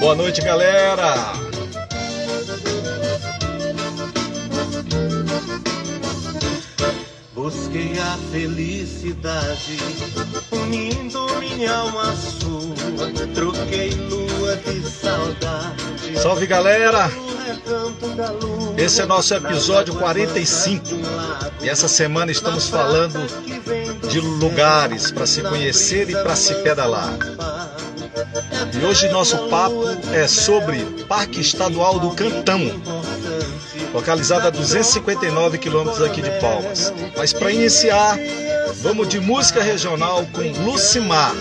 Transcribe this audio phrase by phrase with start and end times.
[0.00, 1.14] Boa noite, galera.
[7.34, 9.76] Busquei a felicidade
[10.52, 13.12] unindo minha alma sua.
[13.34, 16.18] Troquei lua de saudade.
[16.18, 17.10] Salve, galera.
[18.78, 20.86] Esse é nosso episódio 45
[21.60, 23.20] e essa semana estamos falando
[24.08, 27.18] de lugares para se conhecer e para se pedalar.
[28.72, 32.60] E hoje nosso papo é sobre Parque Estadual do Cantão,
[33.92, 36.92] localizado a 259 quilômetros aqui de Palmas.
[37.16, 38.16] Mas para iniciar,
[38.76, 41.34] vamos de música regional com Lucimar,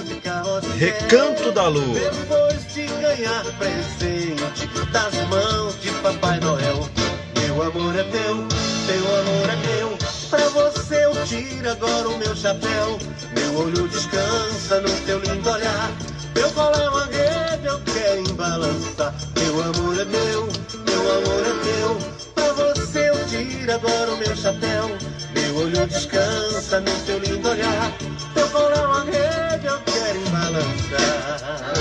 [0.77, 1.99] Recanto da Lua.
[1.99, 6.89] Depois de ganhar presente das mãos de Papai Noel,
[7.35, 8.47] meu amor é teu,
[8.87, 9.97] teu amor é meu.
[10.29, 12.99] Pra você eu tiro agora o meu chapéu.
[13.35, 15.91] Meu olho descansa no teu lindo olhar.
[16.39, 19.13] Meu colo é uma rede, eu quero embalançar.
[19.37, 20.47] Meu amor é meu,
[20.87, 21.99] meu amor é teu.
[22.33, 24.87] Pra você eu tiro agora o meu chapéu.
[25.33, 27.91] Meu olho descansa no teu lindo olhar.
[28.33, 31.73] Meu colo é uma rede, eu quero embalançar.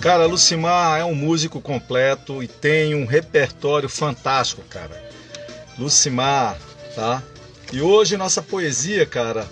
[0.00, 5.00] Cara, Lucimar é um músico completo e tem um repertório fantástico, cara.
[5.78, 6.58] Lucimar,
[6.96, 7.22] tá?
[7.72, 9.48] E hoje nossa poesia, cara,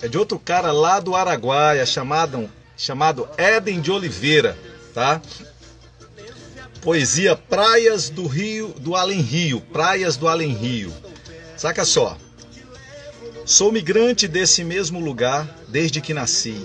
[0.00, 4.56] é de outro cara lá do Araguaia, chamado, chamado Éden de Oliveira,
[4.94, 5.20] tá?
[6.80, 10.92] Poesia Praias do Rio, do Além Rio, Praias do Além Rio.
[11.56, 12.16] Saca só.
[13.44, 16.64] Sou migrante desse mesmo lugar desde que nasci.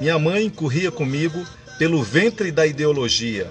[0.00, 1.44] Minha mãe corria comigo
[1.76, 3.50] pelo ventre da ideologia.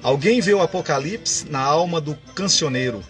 [0.00, 3.02] Alguém vê o Apocalipse na alma do cancioneiro.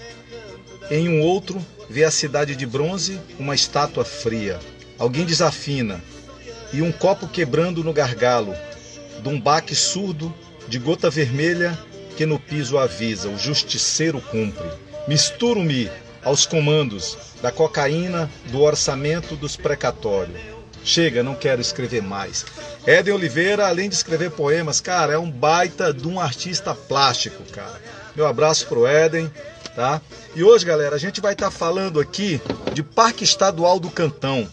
[0.91, 4.59] Em um outro, vê a cidade de bronze, uma estátua fria.
[4.99, 6.03] Alguém desafina,
[6.73, 8.55] e um copo quebrando no gargalo,
[9.23, 10.35] de um baque surdo,
[10.69, 11.79] de gota vermelha,
[12.17, 14.69] que no piso avisa, o justiceiro cumpre.
[15.07, 15.91] Misturo-me
[16.23, 20.41] aos comandos da cocaína, do orçamento dos precatórios.
[20.85, 22.45] Chega, não quero escrever mais.
[22.87, 27.81] Éden Oliveira, além de escrever poemas, cara, é um baita de um artista plástico, cara.
[28.17, 29.31] Meu abraço pro Éden,
[29.75, 30.01] tá?
[30.35, 32.41] E hoje, galera, a gente vai estar tá falando aqui
[32.73, 34.49] de Parque Estadual do Cantão.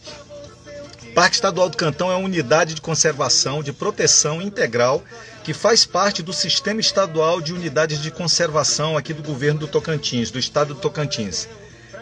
[1.13, 5.03] Parque Estadual do Cantão é uma unidade de conservação, de proteção integral
[5.43, 10.29] que faz parte do Sistema Estadual de Unidades de Conservação aqui do governo do Tocantins,
[10.29, 11.47] do estado do Tocantins.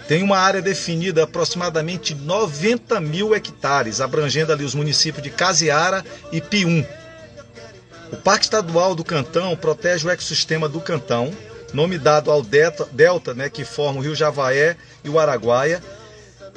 [0.07, 6.39] Tem uma área definida aproximadamente 90 mil hectares, abrangendo ali os municípios de Casiara e
[6.39, 6.85] Pium.
[8.11, 11.33] O Parque Estadual do Cantão protege o ecossistema do Cantão,
[11.73, 15.83] nome dado ao delta, delta né, que forma o Rio Javaé e o Araguaia,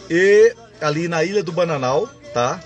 [0.08, 2.60] e ali na Ilha do Bananal, tá?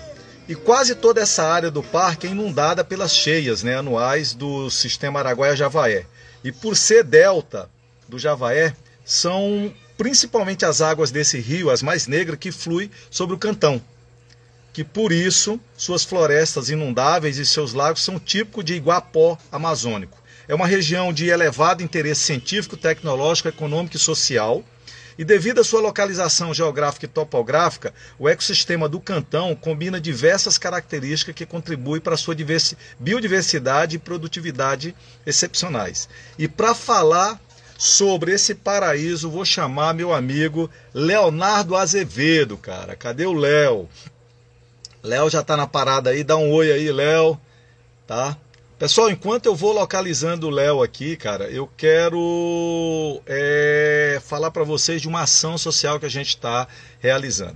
[0.47, 5.19] E quase toda essa área do parque é inundada pelas cheias né, anuais do sistema
[5.19, 6.05] Araguaia-Javaé.
[6.43, 7.67] E por ser delta
[8.07, 13.39] do Javaé, são principalmente as águas desse rio, as mais negras, que flui sobre o
[13.39, 13.81] cantão.
[14.71, 20.17] Que por isso suas florestas inundáveis e seus lagos são típicos de Iguapó amazônico.
[20.47, 24.63] É uma região de elevado interesse científico, tecnológico, econômico e social.
[25.17, 31.33] E devido à sua localização geográfica e topográfica, o ecossistema do cantão combina diversas características
[31.33, 32.35] que contribuem para a sua
[32.99, 34.93] biodiversidade e produtividade
[35.25, 36.09] excepcionais.
[36.37, 37.39] E para falar
[37.77, 42.95] sobre esse paraíso, vou chamar meu amigo Leonardo Azevedo, cara.
[42.95, 43.89] Cadê o Léo?
[45.01, 47.39] Léo já tá na parada aí, dá um oi aí, Léo,
[48.07, 48.37] tá?
[48.77, 55.01] Pessoal, enquanto eu vou localizando o Léo aqui, cara, eu quero é, falar para vocês
[55.01, 56.67] de uma ação social que a gente está
[56.99, 57.55] realizando.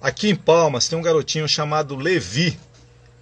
[0.00, 2.58] Aqui em Palmas tem um garotinho chamado Levi.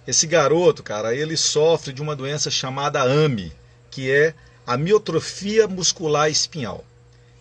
[0.07, 3.51] Esse garoto, cara, ele sofre de uma doença chamada AMI,
[3.91, 4.33] que é
[4.65, 6.85] amiotrofia muscular espinhal.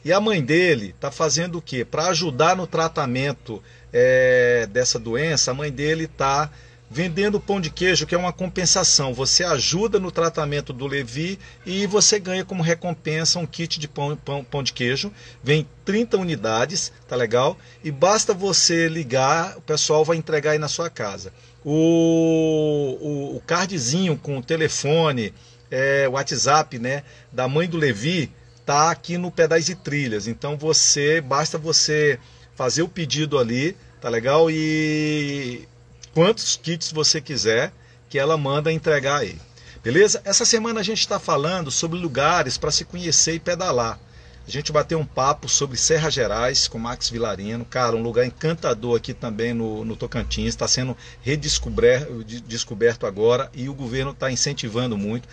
[0.05, 1.85] E a mãe dele está fazendo o quê?
[1.85, 3.63] Para ajudar no tratamento
[3.93, 6.51] é, dessa doença, a mãe dele está
[6.97, 9.13] vendendo pão de queijo, que é uma compensação.
[9.13, 14.17] Você ajuda no tratamento do Levi e você ganha como recompensa um kit de pão,
[14.17, 15.13] pão, pão de queijo.
[15.45, 17.59] Vem 30 unidades, tá legal?
[17.85, 21.35] E basta você ligar, o pessoal vai entregar aí na sua casa.
[21.63, 25.35] O, o, o cardzinho com o telefone,
[25.71, 28.33] é, WhatsApp né, da mãe do Levi
[28.65, 30.27] tá aqui no Pedais e Trilhas.
[30.27, 32.19] Então você basta você
[32.55, 34.51] fazer o pedido ali, tá legal?
[34.51, 35.69] E
[36.17, 37.71] quantos kits você quiser
[38.09, 39.39] que ela manda entregar aí.
[39.85, 40.23] Beleza?
[40.25, 44.01] Essa semana a gente está falando sobre lugares para se conhecer e pedalar.
[44.49, 47.67] A gente bateu um papo sobre Serra Gerais com Max Vilarino.
[47.67, 50.49] Cara, um lugar encantador aqui também no, no Tocantins.
[50.49, 55.29] Está sendo redescoberto agora e o governo está incentivando muito.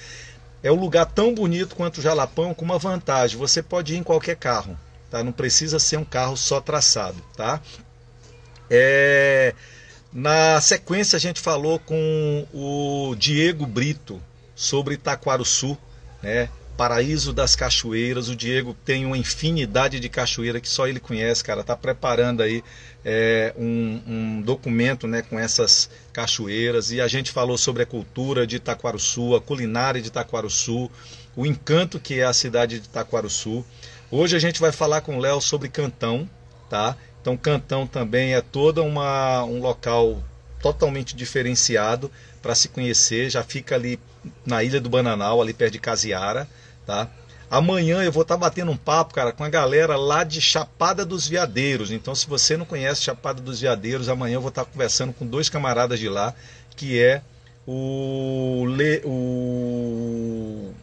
[0.62, 4.04] É um lugar tão bonito quanto o Jalapão, com uma vantagem: você pode ir em
[4.04, 4.78] qualquer carro,
[5.10, 5.24] tá?
[5.24, 7.62] Não precisa ser um carro só traçado, tá?
[8.70, 9.56] É...
[10.14, 14.22] Na sequência, a gente falou com o Diego Brito
[14.56, 15.76] sobre Itaquaruçu,
[16.22, 16.50] né?
[16.78, 18.30] Paraíso das Cachoeiras.
[18.30, 21.64] O Diego tem uma infinidade de cachoeira que só ele conhece, cara.
[21.64, 22.64] Tá preparando aí
[23.04, 26.92] é, um, um, documento né, com essas cachoeiras.
[26.92, 30.92] E a gente falou sobre a cultura de Itaquaruçu, a culinária de Itaquaruçu,
[31.36, 33.66] o encanto que é a cidade de Itaquaruçu.
[34.12, 36.30] Hoje a gente vai falar com o Léo sobre Cantão,
[36.70, 36.96] tá?
[37.24, 40.22] Então Cantão também é toda uma um local
[40.62, 42.12] totalmente diferenciado
[42.42, 43.32] para se conhecer.
[43.32, 44.00] Já fica ali
[44.46, 46.48] na Ilha do Bananal, ali perto de Casiara
[46.86, 47.10] tá?
[47.50, 51.06] Amanhã eu vou estar tá batendo um papo, cara, com a galera lá de Chapada
[51.06, 51.92] dos Veadeiros.
[51.92, 55.26] Então, se você não conhece Chapada dos Veadeiros, amanhã eu vou estar tá conversando com
[55.26, 56.34] dois camaradas de lá,
[56.76, 57.22] que é
[57.68, 59.02] o, Le...
[59.06, 60.74] o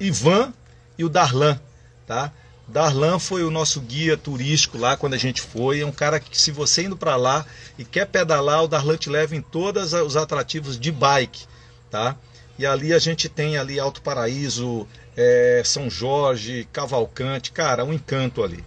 [0.00, 0.52] Ivan
[0.98, 1.60] e o Darlan,
[2.06, 2.32] tá?
[2.66, 5.80] Darlan foi o nosso guia turístico lá quando a gente foi.
[5.80, 7.44] É um cara que, se você indo para lá
[7.78, 11.44] e quer pedalar, o Darlan te leva em todos os atrativos de bike,
[11.90, 12.16] tá?
[12.58, 18.42] E ali a gente tem ali Alto Paraíso, é, São Jorge, Cavalcante, cara, um encanto
[18.42, 18.64] ali.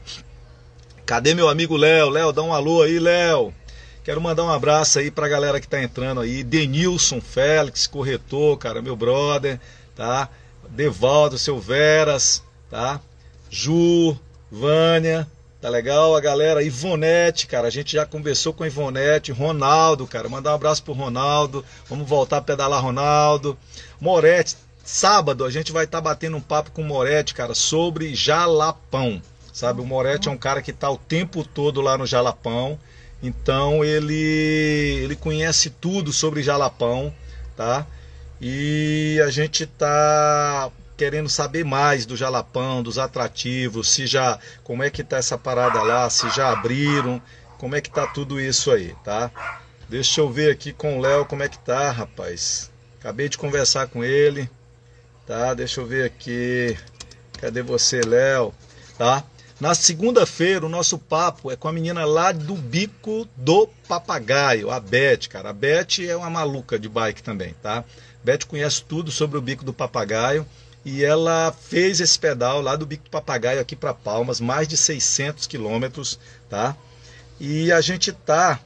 [1.06, 2.10] Cadê meu amigo Léo?
[2.10, 3.54] Léo, dá um alô aí, Léo.
[4.04, 6.44] Quero mandar um abraço aí pra galera que tá entrando aí.
[6.44, 9.60] Denilson Félix, corretor, cara, meu brother,
[9.96, 10.30] tá?
[10.70, 13.02] Devaldo, seu Veras, tá?
[13.50, 14.18] Ju,
[14.52, 15.28] Vânia,
[15.62, 16.16] tá legal?
[16.16, 20.84] A galera, Ivonete, cara, a gente já conversou com Ivonete, Ronaldo, cara, mandar um abraço
[20.84, 23.58] pro Ronaldo, vamos voltar a pedalar Ronaldo.
[24.00, 24.56] Moretti,
[24.88, 29.22] Sábado a gente vai estar tá batendo um papo com o Moretti, cara, sobre Jalapão.
[29.52, 32.80] Sabe, o Moretti é um cara que está o tempo todo lá no Jalapão.
[33.22, 37.14] Então ele ele conhece tudo sobre Jalapão,
[37.54, 37.86] tá?
[38.40, 44.90] E a gente tá querendo saber mais do Jalapão, dos atrativos, se já como é
[44.90, 47.22] que tá essa parada lá, se já abriram,
[47.60, 49.32] como é que tá tudo isso aí, tá?
[49.88, 52.72] Deixa eu ver aqui com o Léo como é que tá, rapaz.
[53.00, 54.50] Acabei de conversar com ele.
[55.26, 55.54] Tá?
[55.54, 56.78] Deixa eu ver aqui.
[57.40, 58.54] Cadê você, Léo?
[58.98, 59.24] Tá?
[59.60, 64.80] Na segunda-feira, o nosso papo é com a menina lá do Bico do Papagaio, a
[64.80, 65.50] Beth, cara.
[65.50, 67.84] A Beth é uma maluca de bike também, tá?
[68.24, 70.46] Beth conhece tudo sobre o Bico do Papagaio
[70.90, 74.78] e ela fez esse pedal lá do Bico do Papagaio aqui para Palmas, mais de
[74.78, 76.18] 600 quilômetros,
[76.50, 76.78] tá?
[77.42, 78.58] E a gente tá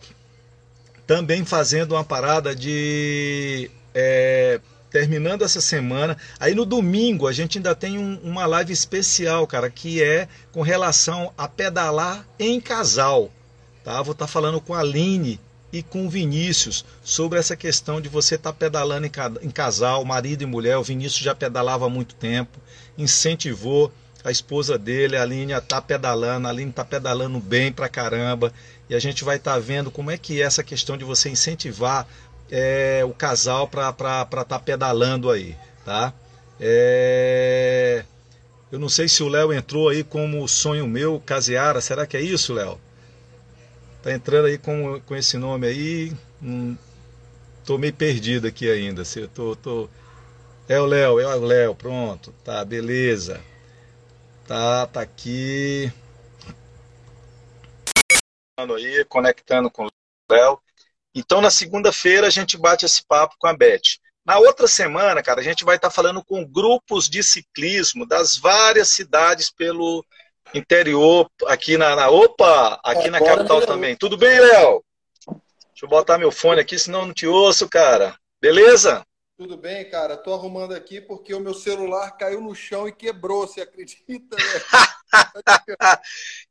[1.08, 6.16] também fazendo uma parada de é, terminando essa semana.
[6.40, 10.62] Aí no domingo a gente ainda tem um, uma live especial, cara, que é com
[10.62, 13.32] relação a pedalar em casal.
[13.84, 14.00] Tá?
[14.04, 15.40] Vou estar tá falando com a Aline
[15.72, 19.08] e com Vinícius sobre essa questão de você estar tá pedalando
[19.42, 20.78] em, casal, marido e mulher.
[20.78, 22.60] O Vinícius já pedalava há muito tempo,
[22.98, 23.92] incentivou
[24.24, 26.48] a esposa dele, a Aline, a estar tá pedalando.
[26.48, 28.54] A Aline está pedalando bem pra caramba.
[28.90, 31.30] E a gente vai estar tá vendo como é que é essa questão de você
[31.30, 32.08] incentivar
[32.52, 36.14] é, o casal para estar tá pedalando aí, tá?
[36.60, 38.04] É...
[38.72, 42.22] Eu não sei se o Léo entrou aí como sonho meu, Caseara, será que é
[42.22, 42.80] isso, Léo?
[44.02, 46.76] Tá entrando aí com, com esse nome aí, hum,
[47.64, 49.90] tô meio perdido aqui ainda, se eu tô, tô...
[50.68, 53.42] É o Léo, é o Léo, pronto, tá, beleza.
[54.48, 55.92] Tá, tá aqui.
[58.58, 59.90] Aí, conectando com o
[60.30, 60.60] Léo.
[61.14, 64.00] Então, na segunda-feira, a gente bate esse papo com a Beth.
[64.26, 68.38] Na outra semana, cara, a gente vai estar tá falando com grupos de ciclismo das
[68.38, 70.06] várias cidades pelo
[70.54, 73.96] interior, aqui na, na opa, aqui na capital também.
[73.96, 74.84] Tudo bem, Léo?
[75.28, 78.16] Deixa eu botar meu fone aqui, senão eu não te ouço, cara.
[78.40, 79.06] Beleza?
[79.42, 80.16] Tudo bem, cara.
[80.16, 84.36] Tô arrumando aqui porque o meu celular caiu no chão e quebrou, você acredita?
[84.36, 84.44] Né?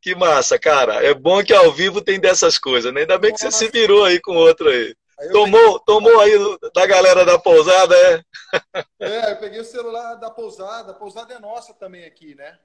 [0.02, 0.94] que massa, cara.
[1.04, 3.02] É bom que ao vivo tem dessas coisas, né?
[3.02, 4.92] Ainda bem que você se virou aí com outro aí.
[5.20, 5.80] aí tomou, peguei...
[5.86, 6.32] tomou aí
[6.74, 8.22] da galera da pousada, é?
[8.98, 10.90] É, eu peguei o celular da pousada.
[10.90, 12.58] A pousada é nossa também aqui, né?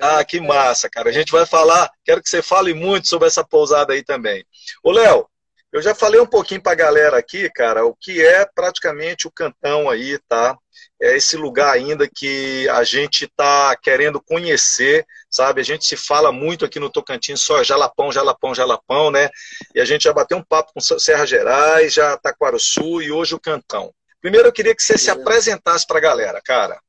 [0.00, 1.08] Ah, que massa, cara.
[1.08, 4.44] A gente vai falar, quero que você fale muito sobre essa pousada aí também.
[4.82, 5.28] Ô, Léo,
[5.70, 9.30] eu já falei um pouquinho para a galera aqui, cara, o que é praticamente o
[9.30, 10.56] cantão aí, tá?
[11.00, 15.60] É esse lugar ainda que a gente está querendo conhecer, sabe?
[15.60, 19.28] A gente se fala muito aqui no Tocantins, só Jalapão, Jalapão, Jalapão, né?
[19.74, 23.40] E a gente já bateu um papo com Serra Gerais, já Taquaruçu e hoje o
[23.40, 23.92] Cantão.
[24.22, 26.80] Primeiro eu queria que você se apresentasse para a galera, cara.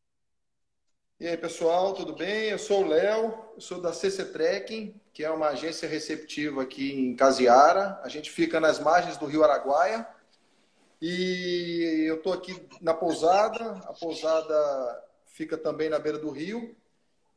[1.19, 2.45] E aí, pessoal, tudo bem?
[2.45, 7.13] Eu sou o Léo, sou da CC Trekking, que é uma agência receptiva aqui em
[7.13, 7.99] Casiara.
[8.03, 10.07] A gente fica nas margens do Rio Araguaia.
[11.01, 13.81] E eu estou aqui na pousada.
[13.85, 16.73] A pousada fica também na beira do rio.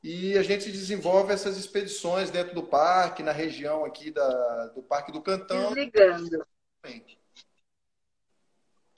[0.01, 5.11] E a gente desenvolve essas expedições dentro do parque, na região aqui da, do Parque
[5.11, 5.75] do Cantão.
[5.75, 6.47] Desligando.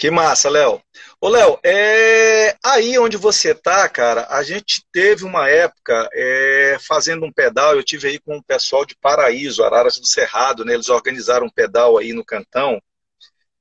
[0.04, 0.82] Que massa, Léo.
[1.18, 2.54] Ô, Léo, é...
[2.62, 6.76] aí onde você tá, cara, a gente teve uma época é...
[6.78, 10.74] fazendo um pedal, eu tive aí com o pessoal de Paraíso, Araras do Cerrado, né?
[10.74, 12.78] Eles organizaram um pedal aí no Cantão.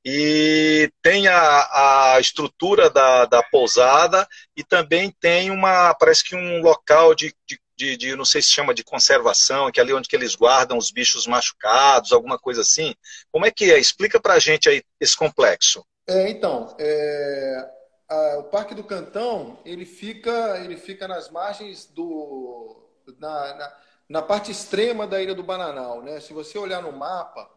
[0.03, 6.61] E tem a, a estrutura da, da pousada e também tem uma, parece que um
[6.61, 10.09] local de, de, de, de, não sei se chama de conservação, que é ali onde
[10.09, 12.93] que eles guardam os bichos machucados, alguma coisa assim.
[13.31, 13.79] Como é que é?
[13.79, 15.81] Explica pra gente aí esse complexo.
[16.07, 17.71] É, então, é,
[18.09, 22.89] a, o Parque do Cantão, ele fica, ele fica nas margens do...
[23.19, 23.77] Na, na,
[24.09, 26.19] na, parte extrema da Ilha do Bananal, né?
[26.19, 27.49] Se você olhar no mapa,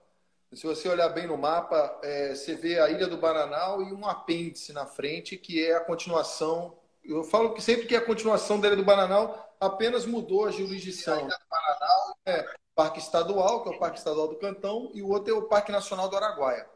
[0.53, 4.07] se você olhar bem no mapa, é, você vê a Ilha do Bananal e um
[4.07, 6.79] apêndice na frente, que é a continuação...
[7.05, 10.51] Eu falo que sempre que é a continuação da Ilha do Bananal, apenas mudou a
[10.51, 11.15] jurisdição.
[11.15, 15.03] A Ilha do Bananal é Parque Estadual, que é o Parque Estadual do Cantão, e
[15.03, 16.69] o outro é o Parque Nacional do Araguaia,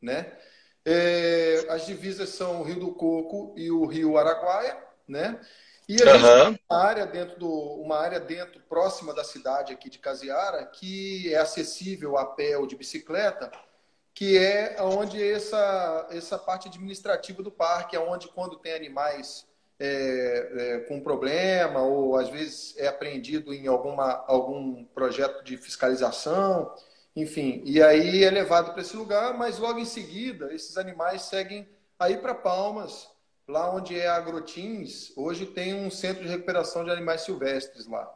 [0.00, 0.38] né?
[0.90, 4.74] É, as divisas são o Rio do Coco e o Rio Araguaia,
[5.06, 5.38] né?
[5.86, 6.12] E a uhum.
[6.12, 10.64] gente tem uma área dentro do, uma área dentro próxima da cidade aqui de Casiara
[10.64, 13.52] que é acessível a pé ou de bicicleta,
[14.14, 19.46] que é onde essa essa parte administrativa do parque, é onde quando tem animais
[19.78, 26.74] é, é, com problema ou às vezes é apreendido em alguma algum projeto de fiscalização
[27.20, 31.68] enfim, e aí é levado para esse lugar, mas logo em seguida esses animais seguem
[31.98, 33.08] aí para Palmas,
[33.48, 35.12] lá onde é a Agrotins.
[35.16, 38.08] Hoje tem um centro de recuperação de animais silvestres lá,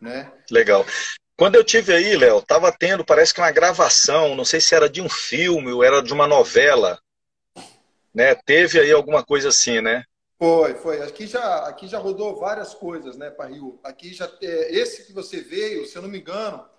[0.00, 0.32] né?
[0.50, 0.84] Legal.
[1.36, 4.90] Quando eu tive aí, Léo, tava tendo, parece que uma gravação, não sei se era
[4.90, 6.98] de um filme ou era de uma novela,
[8.12, 8.34] né?
[8.34, 10.04] Teve aí alguma coisa assim, né?
[10.36, 11.00] Foi, foi.
[11.02, 13.78] Aqui já, aqui já rodou várias coisas, né, para Rio.
[13.84, 16.73] Aqui já, é, esse que você veio, se eu não me engano,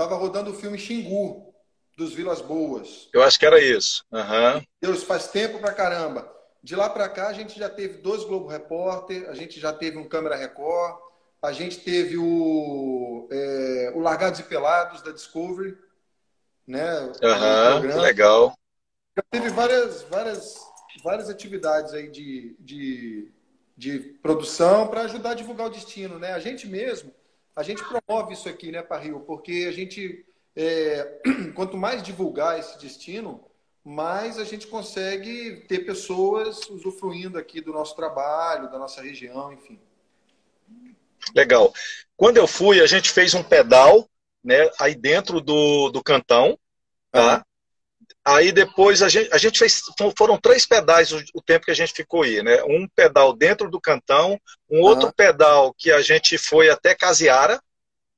[0.00, 1.54] Tava rodando o filme Xingu,
[1.94, 3.10] dos Vilas Boas.
[3.12, 4.02] Eu acho que era isso.
[4.10, 4.64] Uhum.
[4.80, 6.26] Deus, faz tempo pra caramba.
[6.62, 9.98] De lá para cá, a gente já teve dois Globo Repórter, a gente já teve
[9.98, 10.96] um Câmera Record,
[11.42, 15.76] a gente teve o, é, o Largados e Pelados da Discovery,
[16.66, 17.12] né?
[17.22, 18.58] Uhum, legal.
[19.14, 20.56] Já teve várias, várias,
[21.04, 23.30] várias atividades aí de, de,
[23.76, 26.32] de produção para ajudar a divulgar o destino, né?
[26.32, 27.12] A gente mesmo,
[27.54, 29.20] a gente promove isso aqui, né, Parril?
[29.20, 30.24] Porque a gente,
[30.56, 31.20] é,
[31.54, 33.44] quanto mais divulgar esse destino,
[33.84, 39.80] mais a gente consegue ter pessoas usufruindo aqui do nosso trabalho, da nossa região, enfim.
[41.34, 41.72] Legal.
[42.16, 44.08] Quando eu fui, a gente fez um pedal,
[44.42, 46.58] né, aí dentro do, do cantão,
[47.10, 47.44] tá?
[48.24, 49.82] Aí depois a gente, a gente fez,
[50.16, 52.62] foram três pedais o, o, tempo que a gente ficou aí, né?
[52.64, 57.60] Um pedal dentro do cantão, um outro pedal que a gente foi até Casiara,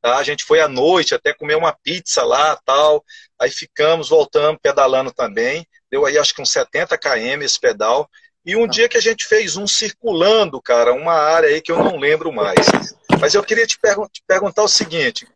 [0.00, 0.16] tá?
[0.16, 3.04] A gente foi à noite até comer uma pizza lá, tal.
[3.40, 5.66] Aí ficamos, voltamos, pedalando também.
[5.88, 8.10] Deu aí acho que uns 70 km esse pedal.
[8.44, 8.66] E um uhum.
[8.66, 12.32] dia que a gente fez um circulando, cara, uma área aí que eu não lembro
[12.32, 12.66] mais.
[13.20, 15.28] Mas eu queria te, pergun te perguntar o seguinte,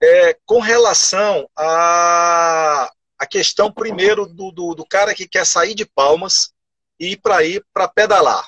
[0.00, 5.86] é, com relação a a questão primeiro do, do, do, cara que quer sair de
[5.86, 6.52] Palmas
[6.98, 8.46] e ir para ir para pedalar,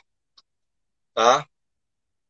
[1.14, 1.46] tá?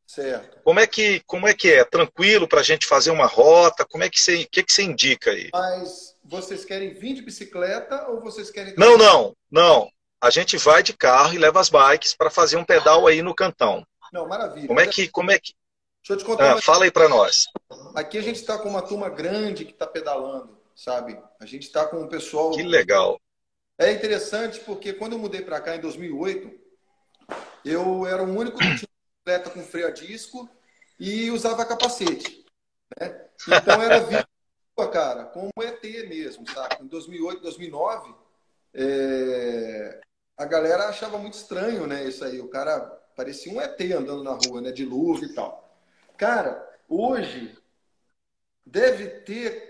[0.05, 0.61] Certo.
[0.63, 1.83] Como é que como é que é?
[1.83, 3.85] Tranquilo para a gente fazer uma rota?
[3.85, 5.49] Como é que você que que você indica aí?
[5.51, 8.73] Mas vocês querem vir de bicicleta ou vocês querem?
[8.77, 9.91] Não, não, não.
[10.21, 13.35] A gente vai de carro e leva as bikes para fazer um pedal aí no
[13.35, 13.85] cantão.
[14.13, 14.67] Não, maravilha.
[14.67, 15.53] Como é que como é que?
[16.01, 16.53] Deixa eu te contar.
[16.53, 17.45] Ah, fala aí para nós.
[17.93, 21.19] Aqui a gente está com uma turma grande que está pedalando sabe?
[21.39, 22.51] A gente está com um pessoal.
[22.51, 23.19] Que legal.
[23.77, 26.51] É interessante porque quando eu mudei para cá em 2008,
[27.63, 28.89] eu era o único que tinha
[29.25, 30.49] bicicleta com freio a disco
[30.99, 32.43] e usava capacete.
[32.99, 33.27] Né?
[33.47, 34.27] Então era vida,
[34.91, 36.83] cara, como ET mesmo, sabe?
[36.83, 38.15] Em 2008, 2009,
[38.73, 40.01] é...
[40.35, 42.03] a galera achava muito estranho, né?
[42.05, 42.79] Isso aí, o cara
[43.15, 44.71] parecia um ET andando na rua, né?
[44.71, 45.77] De luva e tal.
[46.17, 47.55] Cara, hoje
[48.65, 49.66] deve ter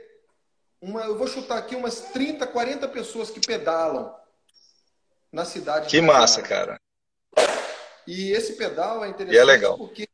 [0.81, 4.15] uma, eu vou chutar aqui umas 30, 40 pessoas que pedalam
[5.31, 5.89] na cidade.
[5.89, 6.79] Que massa, cara.
[8.05, 9.77] E esse pedal é interessante é legal.
[9.77, 10.07] porque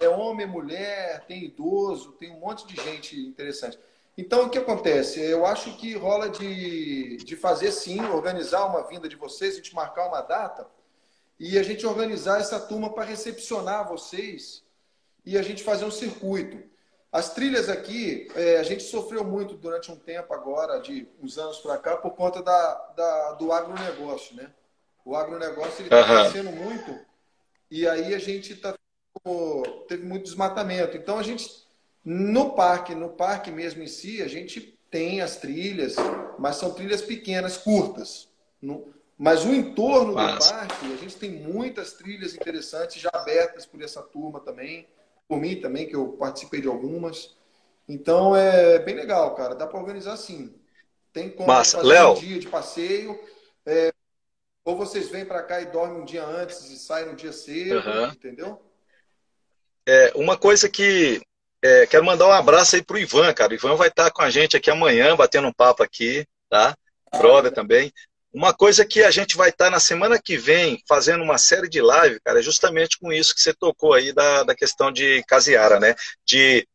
[0.00, 3.78] é homem, mulher, tem idoso, tem um monte de gente interessante.
[4.18, 5.20] Então, o que acontece?
[5.20, 9.74] Eu acho que rola de, de fazer sim, organizar uma vinda de vocês, a gente
[9.74, 10.66] marcar uma data
[11.38, 14.64] e a gente organizar essa turma para recepcionar vocês
[15.24, 16.58] e a gente fazer um circuito.
[17.16, 21.56] As trilhas aqui, é, a gente sofreu muito durante um tempo agora, de uns anos
[21.60, 24.52] para cá, por conta da, da, do agronegócio, né?
[25.02, 26.04] O agronegócio está uhum.
[26.04, 27.00] crescendo muito
[27.70, 28.74] e aí a gente tá,
[29.88, 30.98] teve muito desmatamento.
[30.98, 31.66] Então a gente,
[32.04, 35.96] no parque, no parque mesmo em si, a gente tem as trilhas,
[36.38, 38.28] mas são trilhas pequenas, curtas.
[39.16, 44.02] Mas o entorno do parque, a gente tem muitas trilhas interessantes já abertas por essa
[44.02, 44.86] turma também,
[45.28, 47.34] por mim também, que eu participei de algumas.
[47.88, 49.54] Então é bem legal, cara.
[49.54, 50.54] Dá para organizar sim.
[51.12, 51.78] Tem como Massa.
[51.78, 52.12] fazer Léo.
[52.12, 53.18] um dia de passeio.
[53.64, 53.92] É...
[54.64, 57.80] ou vocês vêm para cá e dormem um dia antes e saem no dia cedo,
[57.88, 58.06] uhum.
[58.08, 58.62] entendeu?
[59.88, 61.22] É, uma coisa que
[61.62, 63.52] é, quero mandar um abraço aí pro Ivan, cara.
[63.52, 66.76] O Ivan vai estar com a gente aqui amanhã, batendo um papo aqui, tá?
[67.10, 67.92] Ah, Brother também.
[68.36, 71.70] Uma coisa que a gente vai estar tá na semana que vem fazendo uma série
[71.70, 75.24] de live, cara, é justamente com isso que você tocou aí da, da questão de
[75.26, 75.94] Casiara, né?
[76.22, 76.68] De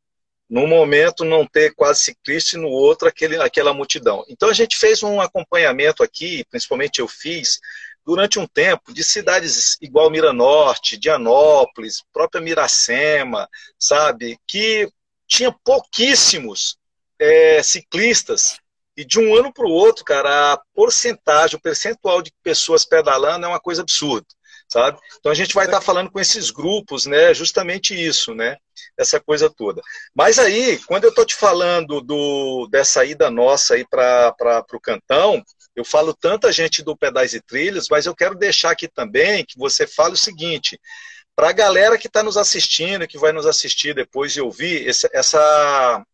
[0.50, 4.26] num momento não ter quase ciclista e no outro aquele, aquela multidão.
[4.28, 7.60] Então a gente fez um acompanhamento aqui, principalmente eu fiz,
[8.04, 14.36] durante um tempo, de cidades igual Miranorte, Dianópolis, própria Miracema, sabe?
[14.48, 14.90] Que
[15.28, 16.76] tinha pouquíssimos
[17.20, 18.60] é, ciclistas
[19.02, 23.46] e de um ano para o outro, cara, a porcentagem, o percentual de pessoas pedalando
[23.46, 24.28] é uma coisa absurda,
[24.70, 25.00] sabe?
[25.20, 27.34] Então a gente vai estar tá falando com esses grupos, né?
[27.34, 28.58] Justamente isso, né?
[28.96, 29.82] Essa coisa toda.
[30.14, 34.36] Mas aí, quando eu estou te falando do, dessa ida nossa aí para
[34.72, 35.44] o Cantão,
[35.76, 39.58] eu falo tanta gente do Pedais e Trilhas, mas eu quero deixar aqui também que
[39.58, 40.80] você fale o seguinte.
[41.36, 45.10] Para a galera que está nos assistindo, que vai nos assistir depois e ouvir, essa,
[45.12, 46.06] essa,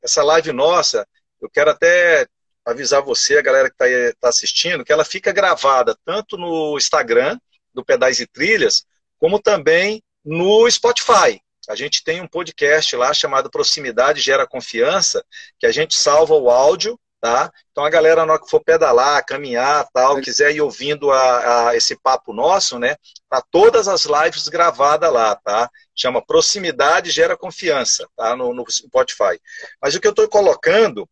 [0.00, 1.04] essa live nossa,
[1.40, 2.26] eu quero até
[2.66, 7.38] avisar você, a galera que está tá assistindo, que ela fica gravada tanto no Instagram,
[7.72, 8.84] do Pedais e Trilhas,
[9.18, 11.40] como também no Spotify.
[11.68, 15.24] A gente tem um podcast lá chamado Proximidade Gera Confiança,
[15.58, 17.52] que a gente salva o áudio, tá?
[17.70, 21.76] Então a galera, na hora que for pedalar, caminhar, tal, quiser ir ouvindo a, a
[21.76, 22.96] esse papo nosso, né?
[23.28, 25.68] Tá todas as lives gravadas lá, tá?
[25.94, 28.36] Chama Proximidade Gera Confiança, tá?
[28.36, 29.40] No, no Spotify.
[29.82, 31.08] Mas o que eu estou colocando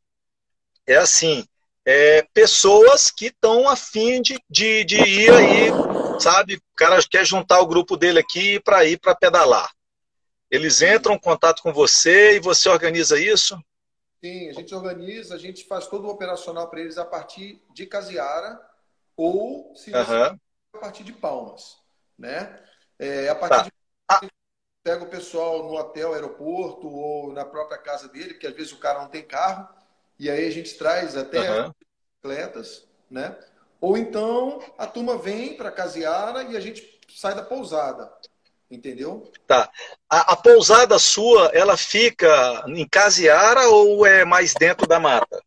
[0.87, 1.45] é assim,
[1.85, 6.57] é, pessoas que estão afim de, de, de ir aí, sabe?
[6.57, 9.71] O cara quer juntar o grupo dele aqui para ir para pedalar.
[10.51, 13.59] Eles entram em contato com você e você organiza isso?
[14.23, 17.85] Sim, a gente organiza, a gente faz todo o operacional para eles a partir de
[17.87, 18.59] Casiara
[19.17, 20.39] ou se uhum.
[20.73, 21.77] a partir de Palmas,
[22.19, 22.59] né?
[22.99, 23.71] É, a partir
[24.07, 24.21] tá.
[24.23, 24.29] de
[24.83, 28.79] pega o pessoal no hotel, aeroporto ou na própria casa dele, porque às vezes o
[28.79, 29.69] cara não tem carro
[30.19, 31.73] e aí a gente traz até uhum.
[32.23, 33.37] atletas, né?
[33.81, 38.11] Ou então a turma vem para Casiara e a gente sai da pousada,
[38.71, 39.31] entendeu?
[39.47, 39.71] Tá.
[40.09, 45.43] A, a, pousada sua, ela fica em Casiara ou é mais dentro da mata?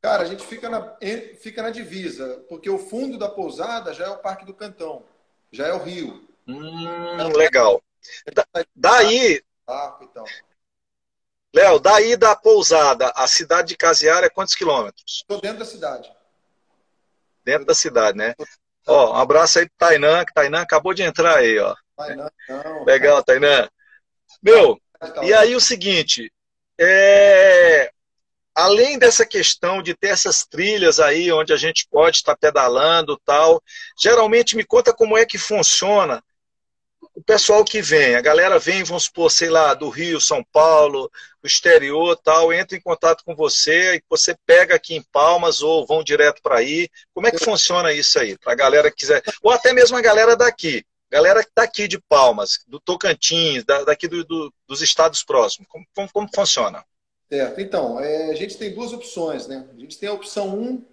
[0.00, 0.96] Cara, a gente fica na,
[1.40, 5.04] fica na divisa, porque o fundo da pousada já é o Parque do Cantão,
[5.52, 6.26] já é o rio.
[6.46, 7.82] Hum, legal.
[8.32, 9.42] Da, daí.
[11.54, 15.18] Léo, daí da pousada, a cidade de Casiara é quantos quilômetros?
[15.20, 16.10] Estou dentro da cidade.
[17.44, 18.34] Dentro da cidade, né?
[18.86, 21.74] Ó, um abraço aí pro Tainan, que Tainan acabou de entrar aí, ó.
[21.96, 22.84] Tainan, não.
[22.84, 23.68] Legal, Tainan.
[24.42, 24.80] Meu,
[25.22, 26.32] e aí o seguinte,
[26.78, 27.90] é...
[28.54, 33.60] além dessa questão de ter essas trilhas aí onde a gente pode estar pedalando tal,
[34.00, 36.22] geralmente me conta como é que funciona
[37.20, 41.10] o pessoal que vem, a galera vem, vamos supor, sei lá, do Rio, São Paulo,
[41.42, 45.86] do exterior tal, entra em contato com você e você pega aqui em Palmas ou
[45.86, 46.88] vão direto para aí.
[47.12, 48.38] Como é que funciona isso aí?
[48.38, 51.86] Para a galera que quiser, ou até mesmo a galera daqui, galera que está aqui
[51.86, 55.68] de Palmas, do Tocantins, da, daqui do, do, dos estados próximos.
[55.68, 56.82] Como, como, como funciona?
[57.30, 59.68] Certo, então, é, a gente tem duas opções, né?
[59.76, 60.84] A gente tem a opção 1, um,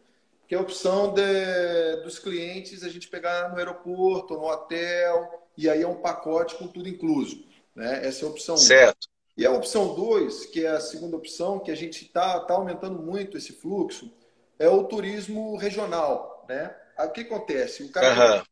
[0.46, 5.70] que é a opção de, dos clientes a gente pegar no aeroporto, no hotel, e
[5.70, 7.44] aí é um pacote com tudo incluso.
[7.76, 8.06] Né?
[8.06, 8.58] Essa é a opção 1.
[8.60, 9.08] Certo.
[9.36, 13.00] E a opção 2, que é a segunda opção, que a gente está tá aumentando
[13.00, 14.12] muito esse fluxo,
[14.58, 16.46] é o turismo regional.
[16.48, 16.76] Né?
[17.00, 17.84] O que acontece?
[17.84, 18.44] O cara uhum.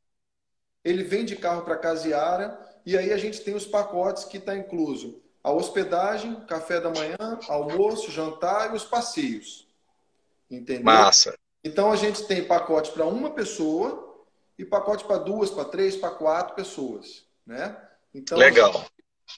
[0.84, 4.56] ele vem de carro para Casiara e aí a gente tem os pacotes que está
[4.56, 9.68] incluso a hospedagem, café da manhã, almoço, jantar e os passeios.
[10.50, 10.84] Entendeu?
[10.84, 11.38] Massa.
[11.64, 14.05] Então a gente tem pacote para uma pessoa
[14.58, 17.78] e pacote para duas, para três, para quatro pessoas, né?
[18.14, 18.86] Então, Legal.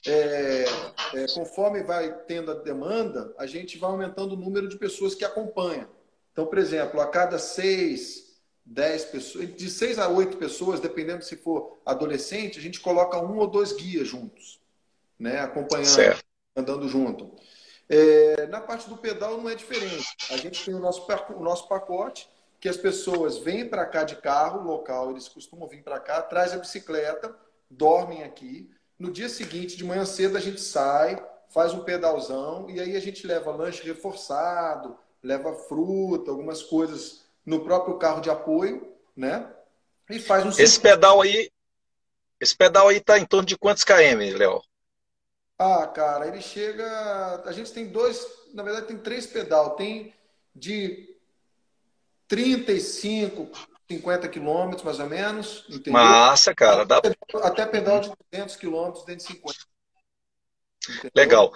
[0.06, 0.64] É,
[1.14, 5.24] é, conforme vai tendo a demanda, a gente vai aumentando o número de pessoas que
[5.24, 5.88] acompanham.
[6.30, 11.36] Então, por exemplo, a cada seis, dez pessoas, de seis a oito pessoas, dependendo se
[11.36, 14.60] for adolescente, a gente coloca um ou dois guias juntos.
[15.18, 15.40] né?
[15.40, 16.24] Acompanhando, certo.
[16.54, 17.34] andando junto.
[17.88, 20.06] É, na parte do pedal não é diferente.
[20.30, 21.04] A gente tem o nosso,
[21.34, 22.28] o nosso pacote,
[22.60, 26.52] que as pessoas vêm para cá de carro local, eles costumam vir para cá, traz
[26.52, 27.34] a bicicleta,
[27.70, 28.70] dormem aqui.
[28.98, 33.00] No dia seguinte, de manhã cedo, a gente sai, faz um pedalzão e aí a
[33.00, 39.50] gente leva lanche reforçado, leva fruta, algumas coisas no próprio carro de apoio, né?
[40.10, 41.50] E faz um Esse pedal aí,
[42.40, 44.62] esse pedal aí tá em torno de quantos km, Léo?
[45.58, 47.42] Ah, cara, ele chega.
[47.44, 49.74] A gente tem dois, na verdade, tem três pedal.
[49.76, 50.14] Tem
[50.54, 51.07] de
[52.28, 53.50] 35,
[53.90, 55.64] 50 quilômetros, mais ou menos.
[55.68, 55.94] Entendeu?
[55.94, 56.82] Massa, cara.
[56.82, 57.00] Até, dá...
[57.00, 59.58] pedal, até pedal de 200 quilômetros, dentro de 50.
[60.88, 61.10] Entendeu?
[61.14, 61.52] Legal.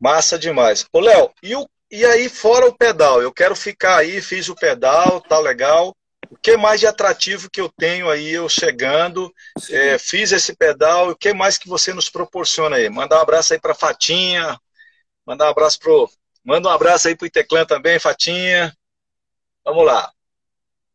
[0.00, 0.86] Massa demais.
[0.92, 3.20] Ô, Léo, e, o, e aí, fora o pedal?
[3.20, 5.94] Eu quero ficar aí, fiz o pedal, tá legal.
[6.30, 9.32] O que mais de atrativo que eu tenho aí, eu chegando,
[9.70, 12.88] é, fiz esse pedal, o que mais que você nos proporciona aí?
[12.90, 14.58] Manda um abraço aí para Fatinha,
[15.26, 16.08] manda um abraço pro,
[16.44, 18.76] manda um abraço aí pro Iteclã também, Fatinha.
[19.68, 20.10] Vamos lá.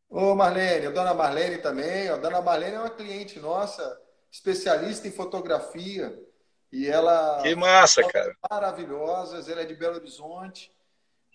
[0.10, 5.12] Ô Marlene, a dona Marlene também, a dona Marlene é uma cliente nossa, especialista em
[5.12, 6.20] fotografia,
[6.72, 8.36] e ela Que massa, cara.
[8.50, 10.72] Maravilhosas, ela é de Belo Horizonte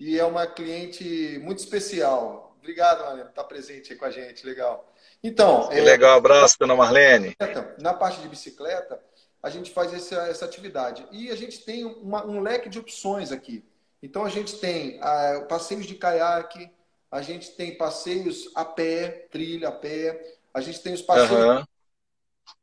[0.01, 2.57] e é uma cliente muito especial.
[2.59, 4.45] Obrigado, Ana, por estar presente aí com a gente.
[4.45, 4.93] Legal.
[5.23, 5.69] Então.
[5.69, 7.37] Que é, legal, abraço, dona Marlene.
[7.81, 9.01] Na parte de bicicleta,
[9.41, 11.07] a gente faz essa, essa atividade.
[11.13, 13.65] E a gente tem uma, um leque de opções aqui.
[14.03, 16.69] Então, a gente tem ah, passeios de caiaque,
[17.11, 21.31] a gente tem passeios a pé, trilha a pé, a gente tem os passeios.
[21.33, 21.65] Uhum.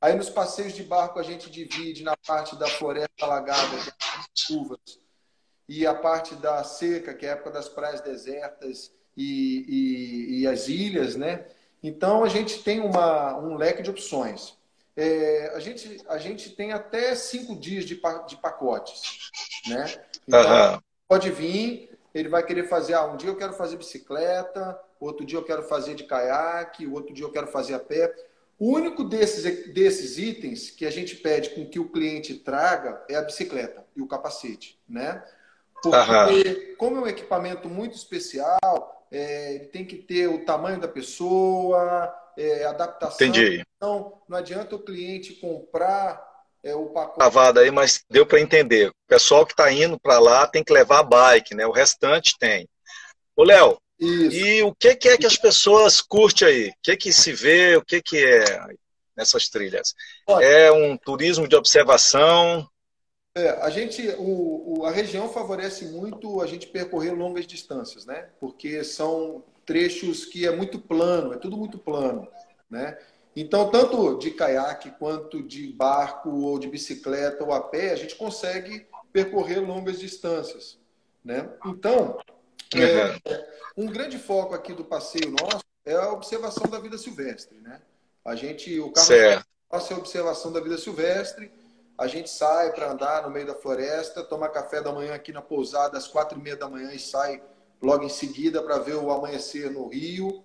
[0.02, 3.78] Aí, nos passeios de barco, a gente divide na parte da floresta alagada,
[4.34, 4.80] chuvas,
[5.68, 10.48] e a parte da seca, que é a época das praias desertas e, e, e
[10.48, 11.46] as ilhas, né?
[11.82, 14.58] Então a gente tem uma, um leque de opções.
[14.96, 19.02] É, a, gente, a gente tem até cinco dias de, de pacotes,
[19.68, 19.86] né?
[20.28, 20.82] Então, uhum.
[21.08, 25.38] pode vir, ele vai querer fazer, ah, um dia eu quero fazer bicicleta, outro dia
[25.38, 28.16] eu quero fazer de caiaque, outro dia eu quero fazer a pé.
[28.58, 33.16] O único desses, desses itens que a gente pede com que o cliente traga é
[33.16, 35.22] a bicicleta e o capacete, né?
[35.84, 36.76] Porque, uhum.
[36.78, 42.16] como é um equipamento muito especial, é, ele tem que ter o tamanho da pessoa,
[42.38, 43.28] é, adaptação.
[43.28, 43.62] Entendi.
[43.76, 46.35] Então, não adianta o cliente comprar
[46.66, 47.20] é, o pacote.
[47.20, 48.90] Gravado aí, mas deu para entender.
[48.90, 51.66] O pessoal que está indo para lá tem que levar a bike, né?
[51.68, 52.68] O restante tem.
[53.36, 56.70] Ô, Léo, e o que, que, é que as pessoas curtem aí?
[56.70, 57.78] O que, que se vê?
[57.78, 58.44] O que, que é
[59.16, 59.94] nessas trilhas?
[60.28, 62.68] Olha, é um turismo de observação?
[63.36, 68.30] É, a gente, o, o, a região favorece muito a gente percorrer longas distâncias, né?
[68.40, 72.28] Porque são trechos que é muito plano, é tudo muito plano,
[72.70, 72.98] né?
[73.36, 78.16] Então, tanto de caiaque quanto de barco ou de bicicleta ou a pé, a gente
[78.16, 80.78] consegue percorrer longas distâncias,
[81.24, 81.50] né?
[81.66, 82.18] Então,
[82.76, 83.46] é,
[83.76, 87.82] um grande foco aqui do passeio nosso é a observação da vida silvestre, né?
[88.24, 91.52] A gente, o carro nosso é a observação da vida silvestre
[91.98, 95.42] a gente sai para andar no meio da floresta, toma café da manhã aqui na
[95.42, 97.42] pousada às quatro e meia da manhã e sai
[97.82, 100.44] logo em seguida para ver o amanhecer no Rio.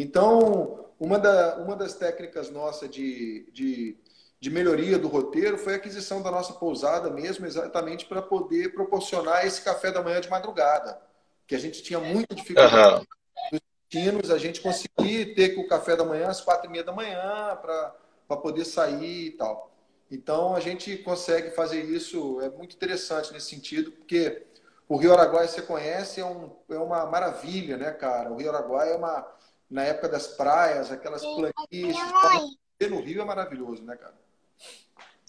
[0.00, 3.98] Então, uma, da, uma das técnicas nossas de, de,
[4.38, 9.44] de melhoria do roteiro foi a aquisição da nossa pousada mesmo, exatamente para poder proporcionar
[9.44, 11.02] esse café da manhã de madrugada,
[11.48, 13.00] que a gente tinha muita dificuldade.
[13.00, 13.06] Uhum.
[13.50, 16.92] Nos destinos, a gente conseguir ter o café da manhã às quatro e meia da
[16.92, 19.74] manhã para poder sair e tal.
[20.08, 24.46] Então a gente consegue fazer isso, é muito interessante nesse sentido, porque
[24.88, 28.30] o Rio Araguaia você conhece, é, um, é uma maravilha, né, cara?
[28.30, 29.26] O Rio Araguaia é uma,
[29.70, 31.96] na época das praias, aquelas planícies,
[32.88, 34.14] no Rio é maravilhoso, né, cara?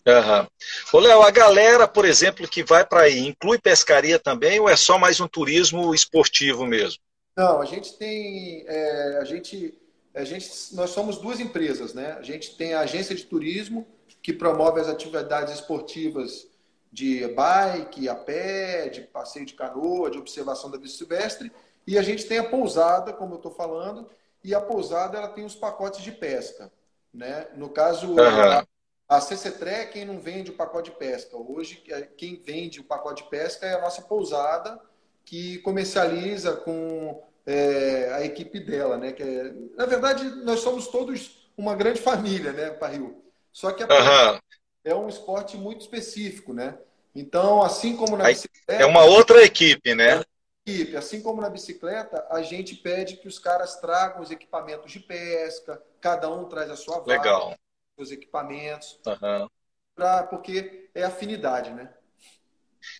[0.08, 0.48] Uhum.
[0.94, 4.76] Ô, Léo, a galera, por exemplo, que vai para aí, inclui pescaria também ou é
[4.76, 7.02] só mais um turismo esportivo mesmo?
[7.36, 8.66] Não, a gente tem.
[8.68, 9.78] É, a gente,
[10.14, 12.14] a gente, nós somos duas empresas, né?
[12.14, 13.88] A gente tem a agência de turismo
[14.22, 16.48] que promove as atividades esportivas
[16.92, 21.52] de bike, a pé, de passeio de canoa, de observação da vida silvestre.
[21.86, 24.10] E a gente tem a pousada, como eu estou falando,
[24.50, 26.72] e a pousada ela tem os pacotes de pesca.
[27.14, 27.48] Né?
[27.56, 28.20] No caso, uhum.
[28.20, 28.66] a,
[29.08, 31.38] a CCTRE quem não vende o pacote de pesca.
[31.38, 31.84] Hoje,
[32.18, 34.80] quem vende o pacote de pesca é a nossa pousada,
[35.24, 38.98] que comercializa com é, a equipe dela.
[38.98, 39.12] Né?
[39.12, 43.24] Que é, na verdade, nós somos todos uma grande família, né, Parril?
[43.52, 44.40] Só que uhum.
[44.84, 46.76] é um esporte muito específico, né?
[47.14, 48.82] Então, assim como na bicicleta.
[48.82, 50.24] É uma outra equipe, né?
[50.70, 50.98] Equipe.
[50.98, 55.82] Assim como na bicicleta, a gente pede que os caras tragam os equipamentos de pesca,
[56.00, 57.56] cada um traz a sua vaga, Legal.
[57.98, 59.00] os equipamentos.
[59.06, 59.50] Uhum.
[59.96, 61.94] pra, porque é afinidade, né?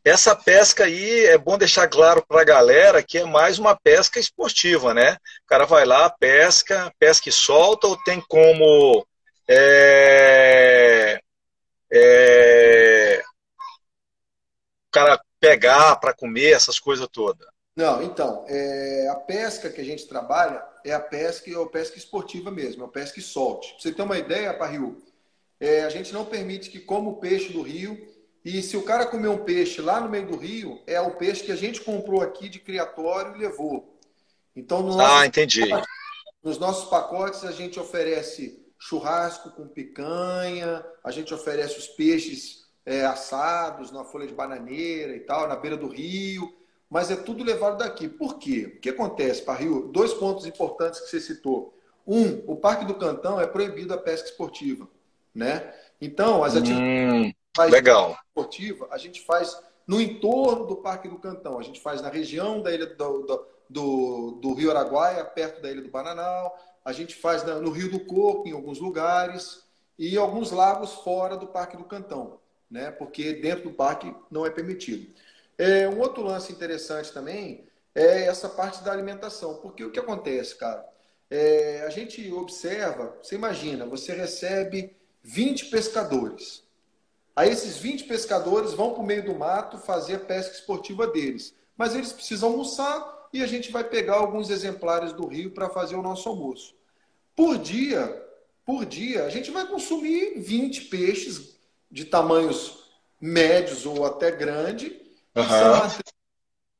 [0.04, 4.20] Essa pesca aí é bom deixar claro para a galera que é mais uma pesca
[4.20, 5.14] esportiva, né?
[5.44, 9.06] O cara vai lá, pesca, pesca e solta, ou tem como
[9.48, 11.20] é,
[11.92, 13.24] é,
[14.88, 17.48] o cara pegar para comer, essas coisas todas?
[17.80, 21.98] Não, então, é, a pesca que a gente trabalha é a pesca, é a pesca
[21.98, 23.70] esportiva mesmo, é a pesca e solte.
[23.70, 25.02] Pra você ter uma ideia, Parril,
[25.62, 27.98] é, a gente não permite que coma o peixe do rio,
[28.44, 31.46] e se o cara comer um peixe lá no meio do rio, é o peixe
[31.46, 33.98] que a gente comprou aqui de criatório e levou.
[34.54, 35.64] Então, no ah, entendi.
[36.44, 43.06] nos nossos pacotes a gente oferece churrasco com picanha, a gente oferece os peixes é,
[43.06, 46.59] assados na folha de bananeira e tal, na beira do rio,
[46.90, 48.08] mas é tudo levado daqui.
[48.08, 48.74] Por quê?
[48.76, 49.88] O que acontece, Parril?
[49.92, 51.74] Dois pontos importantes que você citou.
[52.08, 54.88] Um, o Parque do Cantão é proibido a pesca esportiva,
[55.34, 55.72] né?
[56.02, 58.18] Então, as atividades hum, legal.
[58.28, 61.60] esportiva a gente faz no entorno do Parque do Cantão.
[61.60, 65.70] A gente faz na região da ilha do, do, do, do Rio Araguaia, perto da
[65.70, 66.58] ilha do Bananal.
[66.84, 69.64] A gente faz no Rio do Coco, em alguns lugares,
[69.98, 72.40] e alguns lagos fora do Parque do Cantão,
[72.72, 72.90] né?
[72.90, 75.14] porque dentro do parque não é permitido.
[75.60, 80.56] É, um outro lance interessante também é essa parte da alimentação, porque o que acontece,
[80.56, 80.88] cara?
[81.30, 86.64] É, a gente observa, você imagina, você recebe 20 pescadores.
[87.36, 91.54] Aí esses 20 pescadores vão para o meio do mato fazer a pesca esportiva deles.
[91.76, 95.98] Mas eles precisam almoçar e a gente vai pegar alguns exemplares do rio para fazer
[95.98, 96.74] o nosso almoço.
[97.36, 98.26] Por dia,
[98.66, 101.58] por dia, a gente vai consumir 20 peixes
[101.92, 102.82] de tamanhos
[103.20, 105.09] médios ou até grande
[105.42, 106.02] uhum.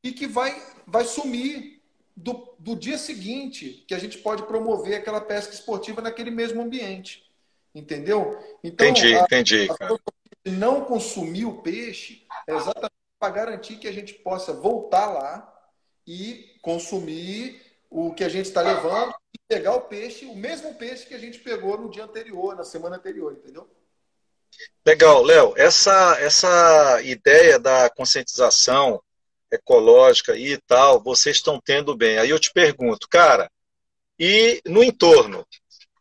[0.04, 1.82] e que vai, vai sumir
[2.16, 7.30] do, do dia seguinte, que a gente pode promover aquela pesca esportiva naquele mesmo ambiente.
[7.74, 8.38] Entendeu?
[8.64, 9.68] Então, entendi, a, entendi.
[9.70, 15.54] A não consumir o peixe é exatamente para garantir que a gente possa voltar lá
[16.08, 21.06] e consumir o que a gente está levando e pegar o peixe, o mesmo peixe
[21.06, 23.68] que a gente pegou no dia anterior, na semana anterior, entendeu?
[24.86, 25.54] Legal, Léo.
[25.56, 29.02] Essa, essa ideia da conscientização
[29.52, 32.18] ecológica e tal, vocês estão tendo bem.
[32.18, 33.52] Aí eu te pergunto, cara,
[34.18, 35.46] e no entorno?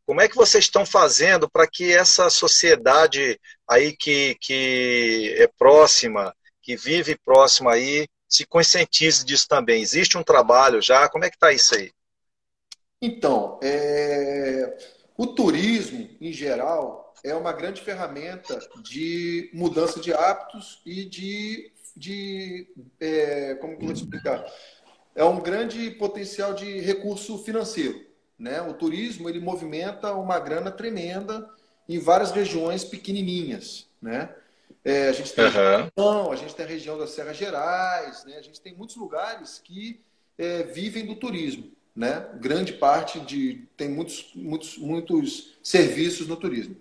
[0.04, 6.34] Como é que vocês estão fazendo para que essa sociedade aí que, que é próxima,
[6.62, 9.82] que vive próxima aí, se conscientize disso também?
[9.82, 11.08] Existe um trabalho já?
[11.08, 11.92] Como é que está isso aí?
[13.00, 14.78] Então, é...
[15.16, 21.72] o turismo, em geral, é uma grande ferramenta de mudança de hábitos e de.
[21.96, 22.68] de
[23.00, 23.54] é...
[23.56, 24.44] Como que eu vou te explicar?
[25.14, 28.06] É um grande potencial de recurso financeiro.
[28.38, 28.62] Né?
[28.62, 31.48] O turismo ele movimenta uma grana tremenda
[31.88, 33.88] em várias regiões pequenininhas.
[34.00, 34.32] Né?
[34.84, 36.28] É, a gente tem uhum.
[36.28, 38.36] a, a gente tem a região das Serras Gerais, né?
[38.36, 40.00] a gente tem muitos lugares que
[40.38, 41.72] é, vivem do turismo.
[41.96, 42.28] Né?
[42.34, 43.66] Grande parte de.
[43.76, 46.76] tem muitos, muitos, muitos serviços no turismo.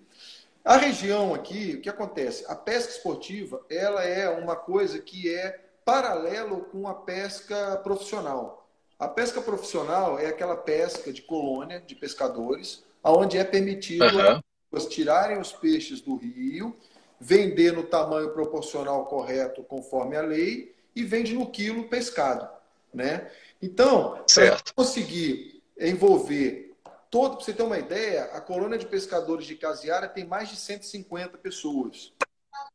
[0.68, 2.44] A região aqui, o que acontece?
[2.46, 8.68] A pesca esportiva ela é uma coisa que é paralelo com a pesca profissional.
[8.98, 14.88] A pesca profissional é aquela pesca de colônia de pescadores, onde é permitido uhum.
[14.90, 16.76] tirarem os peixes do rio
[17.18, 22.46] vender no tamanho proporcional correto conforme a lei e vende no quilo pescado,
[22.92, 23.30] né?
[23.62, 26.67] Então, para conseguir envolver
[27.10, 30.56] todo, para você ter uma ideia, a colônia de pescadores de Casiara tem mais de
[30.56, 32.12] 150 pessoas.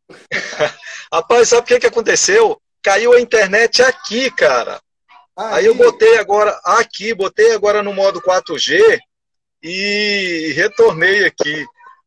[1.12, 2.62] Rapaz, sabe o que, que aconteceu?
[2.82, 4.82] Caiu a internet aqui, cara.
[5.36, 9.00] Aí, Aí eu botei agora aqui, botei agora no modo 4G
[9.62, 11.66] e retornei aqui.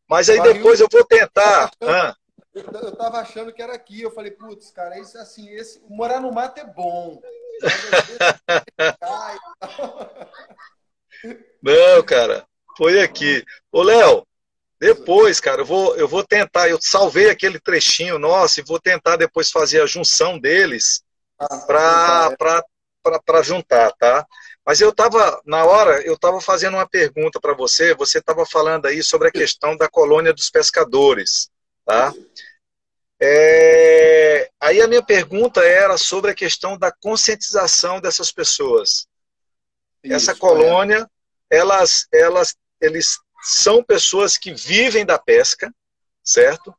[0.09, 1.71] Mas aí depois eu vou tentar.
[1.81, 2.15] Ah.
[2.53, 4.01] Eu, tava achando que era aqui.
[4.01, 7.21] Eu falei, putz, cara, isso assim, esse, morar no mato é bom.
[11.61, 12.45] Não, cara,
[12.77, 13.43] foi aqui.
[13.71, 14.25] Ô, Léo,
[14.79, 16.69] depois, cara, eu vou, eu vou tentar.
[16.69, 21.01] Eu salvei aquele trechinho nosso e vou tentar depois fazer a junção deles
[21.39, 21.65] ah,
[23.25, 24.25] para juntar, tá?
[24.65, 27.95] Mas eu estava, na hora, eu estava fazendo uma pergunta para você.
[27.95, 31.49] Você estava falando aí sobre a questão da colônia dos pescadores,
[31.85, 32.13] tá?
[33.19, 39.07] É, aí a minha pergunta era sobre a questão da conscientização dessas pessoas.
[40.03, 41.09] Isso, Essa colônia,
[41.51, 41.57] é.
[41.57, 45.73] elas, elas, eles são pessoas que vivem da pesca,
[46.23, 46.75] certo?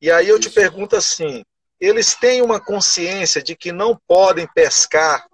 [0.00, 0.48] E aí eu Isso.
[0.48, 1.44] te pergunto assim:
[1.80, 5.26] eles têm uma consciência de que não podem pescar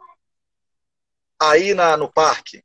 [1.41, 2.63] aí na, no parque?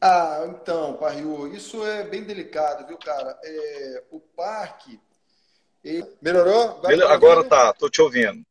[0.00, 3.38] Ah, então, Parriu, isso é bem delicado, viu, cara?
[3.44, 5.00] É, o parque
[5.84, 6.04] E...
[6.20, 6.78] Melhorou?
[6.84, 8.44] Agora, tá Agora tá, tô te ouvindo.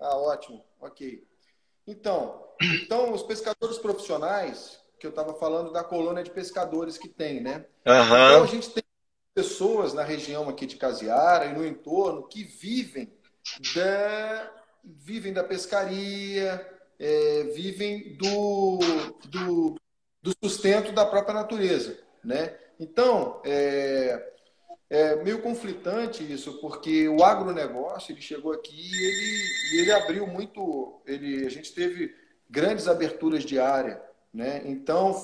[0.00, 1.26] Ah, ótimo, ok.
[1.86, 7.40] Então, então os pescadores profissionais, que eu estava falando da colônia de pescadores que tem,
[7.40, 7.64] né?
[7.86, 8.02] Uhum.
[8.02, 8.82] Então a gente tem
[9.34, 13.12] pessoas na região aqui de Casiara e no entorno que vivem
[13.74, 14.52] da,
[14.84, 16.66] vivem da pescaria,
[16.98, 18.78] é, vivem do,
[19.26, 19.76] do,
[20.20, 21.98] do, sustento da própria natureza.
[22.24, 22.56] Né?
[22.80, 24.32] Então, é,
[24.90, 31.00] é meio conflitante isso, porque o agronegócio ele chegou aqui e ele, ele abriu muito.
[31.06, 32.12] Ele, a gente teve
[32.48, 34.02] grandes aberturas de área.
[34.32, 34.62] Né?
[34.64, 35.14] Então,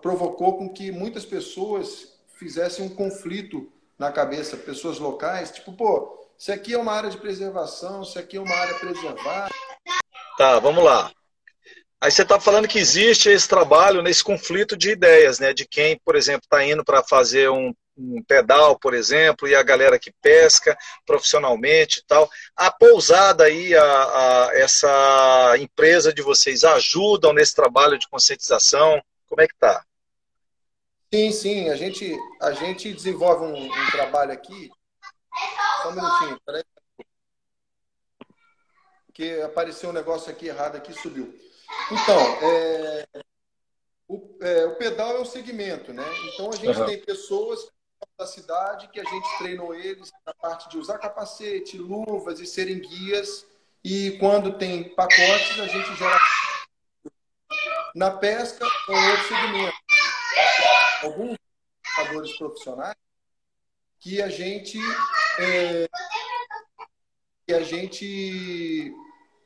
[0.00, 6.52] provocou com que muitas pessoas fizessem um conflito na cabeça, pessoas locais, tipo, pô, isso
[6.52, 9.54] aqui é uma área de preservação, isso aqui é uma área preservada.
[10.36, 11.12] Tá, vamos lá.
[12.00, 15.52] Aí você está falando que existe esse trabalho nesse conflito de ideias, né?
[15.52, 19.62] De quem, por exemplo, está indo para fazer um, um, pedal, por exemplo, e a
[19.62, 22.28] galera que pesca profissionalmente e tal.
[22.56, 29.02] A pousada aí, a, a, essa empresa de vocês ajudam nesse trabalho de conscientização?
[29.26, 29.84] Como é que tá?
[31.12, 31.68] Sim, sim.
[31.68, 34.70] A gente, a gente desenvolve um, um trabalho aqui
[35.82, 36.64] só um minutinho, peraí.
[39.12, 41.34] Que apareceu um negócio aqui errado aqui subiu.
[41.90, 43.08] Então, é,
[44.08, 46.04] o, é, o, pedal é o segmento, né?
[46.32, 46.86] Então a gente uhum.
[46.86, 47.68] tem pessoas
[48.22, 52.78] da cidade que a gente treinou eles na parte de usar capacete, luvas e serem
[52.78, 53.44] guias.
[53.82, 56.20] E quando tem pacotes, a gente gera
[57.94, 59.76] na pesca ou outro segmento.
[61.02, 61.36] Alguns
[61.82, 62.96] pescadores profissionais
[63.98, 64.78] que a gente
[65.40, 65.88] é,
[67.44, 68.94] que a gente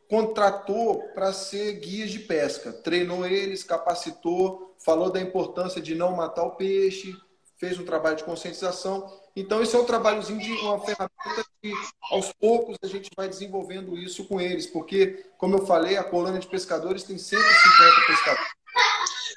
[0.06, 6.44] contratou para ser guias de pesca, treinou eles, capacitou, falou da importância de não matar
[6.44, 7.16] o peixe,
[7.58, 9.20] fez um trabalho de conscientização.
[9.34, 11.72] Então, esse é um trabalhozinho de uma ferramenta que,
[12.10, 16.40] aos poucos, a gente vai desenvolvendo isso com eles, porque, como eu falei, a colônia
[16.40, 18.52] de pescadores tem 150 pescadores.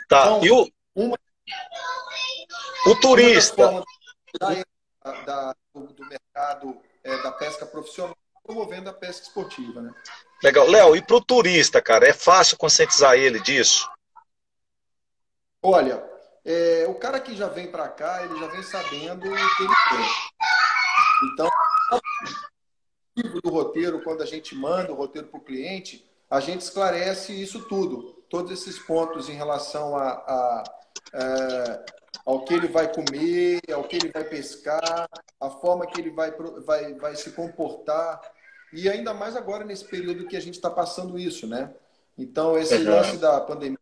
[0.08, 1.17] Tá, então, e o, uma,
[2.88, 3.84] o turista?
[5.25, 9.93] da, do, do, mercado é, da pesca profissional, promovendo a pesca esportiva, né?
[10.43, 10.67] Legal.
[10.67, 13.89] Léo, e para o turista, cara, é fácil conscientizar ele disso?
[15.62, 16.03] Olha,
[16.45, 19.73] é, o cara que já vem para cá, ele já vem sabendo o que ele
[19.89, 20.06] tem.
[21.32, 21.49] Então,
[23.43, 27.67] do roteiro, quando a gente manda o roteiro para o cliente, a gente esclarece isso
[27.67, 30.63] tudo, todos esses pontos em relação a, a,
[31.13, 31.86] a é,
[32.25, 36.32] ao que ele vai comer, ao que ele vai pescar, a forma que ele vai,
[36.65, 38.21] vai, vai se comportar.
[38.71, 41.73] E ainda mais agora nesse período que a gente está passando isso, né?
[42.17, 43.78] Então, esse lance da pandemia,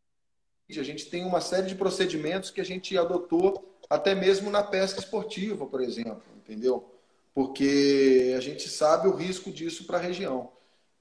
[0.70, 5.00] a gente tem uma série de procedimentos que a gente adotou até mesmo na pesca
[5.00, 6.94] esportiva, por exemplo, entendeu?
[7.34, 10.52] Porque a gente sabe o risco disso para a região.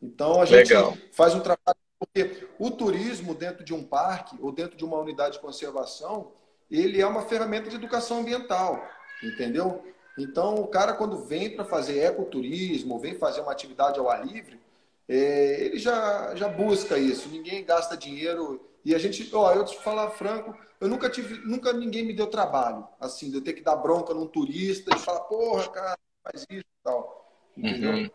[0.01, 0.97] Então, a gente Legal.
[1.13, 1.77] faz um trabalho.
[1.99, 6.31] Porque o turismo dentro de um parque ou dentro de uma unidade de conservação,
[6.71, 8.87] ele é uma ferramenta de educação ambiental,
[9.23, 9.83] entendeu?
[10.19, 14.61] Então, o cara, quando vem para fazer ecoturismo, vem fazer uma atividade ao ar livre,
[15.09, 17.29] é, ele já, já busca isso.
[17.29, 18.61] Ninguém gasta dinheiro.
[18.87, 22.29] E a gente, ó, eu te falar franco, eu nunca tive, nunca ninguém me deu
[22.29, 26.47] trabalho, assim, de eu ter que dar bronca num turista e falar, porra, cara, faz
[26.49, 27.29] isso e tal.
[27.57, 27.91] Entendeu?
[27.91, 28.11] Uhum.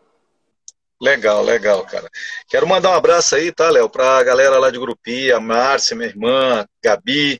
[0.98, 2.08] Legal, legal, cara.
[2.48, 5.94] Quero mandar um abraço aí, tá, Léo, para a galera lá de Grupi, a Márcia,
[5.94, 7.38] minha irmã, Gabi,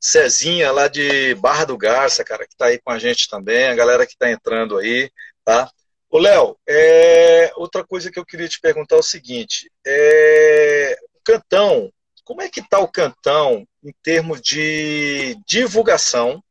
[0.00, 3.74] Cezinha, lá de Barra do Garça, cara, que está aí com a gente também, a
[3.76, 5.08] galera que está entrando aí,
[5.44, 5.70] tá?
[6.10, 7.52] Ô, Léo, é...
[7.54, 10.98] outra coisa que eu queria te perguntar é o seguinte: é...
[11.14, 11.92] o cantão,
[12.24, 16.42] como é que está o cantão em termos de divulgação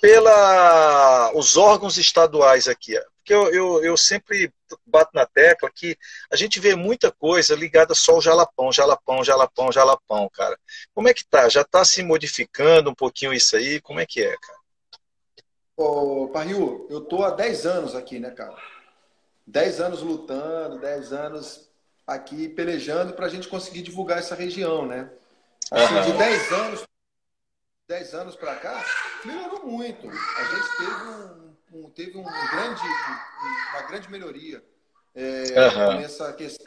[0.00, 2.94] pela os órgãos estaduais aqui?
[3.16, 4.52] Porque eu, eu, eu, sempre
[4.84, 5.96] bato na tecla que
[6.30, 10.58] a gente vê muita coisa ligada só ao jalapão, jalapão, jalapão, jalapão, cara.
[10.92, 11.48] Como é que tá?
[11.48, 13.80] Já está se modificando um pouquinho isso aí?
[13.80, 14.58] Como é que é, cara?
[15.76, 18.56] Ô, Parriu, eu tô há 10 anos aqui, né, cara?
[19.46, 21.71] 10 anos lutando, 10 anos
[22.06, 25.10] aqui pelejando para a gente conseguir divulgar essa região, né?
[25.70, 26.02] Assim, uhum.
[26.02, 26.86] De 10 anos,
[27.88, 28.84] 10 anos para cá,
[29.24, 30.08] melhorou muito.
[30.08, 31.42] A gente teve um
[31.72, 32.82] um, teve um grande,
[33.72, 34.62] uma grande melhoria
[35.14, 36.00] é, uhum.
[36.00, 36.66] nessa questão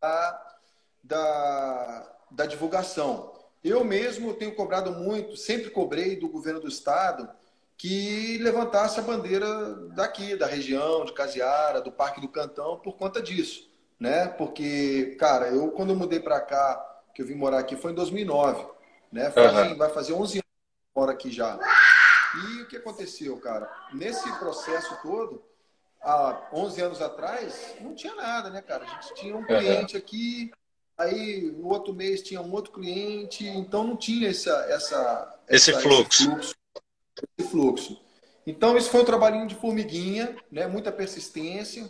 [0.00, 0.56] da,
[1.02, 3.32] da, da divulgação.
[3.64, 7.28] Eu mesmo tenho cobrado muito, sempre cobrei do governo do estado
[7.76, 13.20] que levantasse a bandeira daqui, da região, de Casiara, do Parque do Cantão, por conta
[13.20, 13.70] disso,
[14.02, 14.26] né?
[14.26, 17.94] Porque, cara, eu quando eu mudei para cá, que eu vim morar aqui, foi em
[17.94, 18.66] 2009,
[19.12, 19.28] né?
[19.36, 19.76] Uhum.
[19.76, 21.56] vai fazer 11 anos que eu moro aqui já.
[22.34, 23.70] E o que aconteceu, cara?
[23.92, 25.40] Nesse processo todo,
[26.02, 28.84] há 11 anos atrás, não tinha nada, né, cara?
[28.84, 30.02] A gente tinha um cliente uhum.
[30.02, 30.50] aqui,
[30.98, 35.80] aí no outro mês tinha um outro cliente, então não tinha essa, essa, esse, essa
[35.80, 36.22] fluxo.
[36.22, 36.54] esse fluxo.
[37.38, 38.00] Esse fluxo.
[38.44, 40.66] Então, isso foi um trabalhinho de formiguinha, né?
[40.66, 41.88] muita persistência,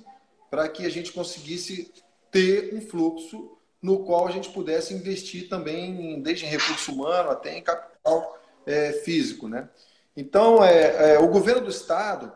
[0.53, 1.91] para que a gente conseguisse
[2.31, 7.57] ter um fluxo no qual a gente pudesse investir também, desde em recurso humano até
[7.57, 9.49] em capital é, físico.
[9.49, 9.67] Né?
[10.15, 12.31] Então, é, é, o governo do Estado,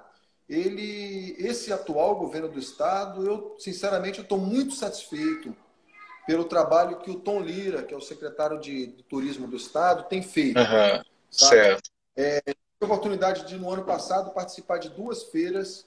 [0.48, 5.54] ele, esse atual governo do Estado, eu, sinceramente, estou muito satisfeito
[6.26, 10.08] pelo trabalho que o Tom Lira, que é o secretário de, de Turismo do Estado,
[10.08, 10.58] tem feito.
[10.58, 11.90] Uhum, certo.
[12.16, 15.86] É, tive a oportunidade de, no ano passado, participar de duas feiras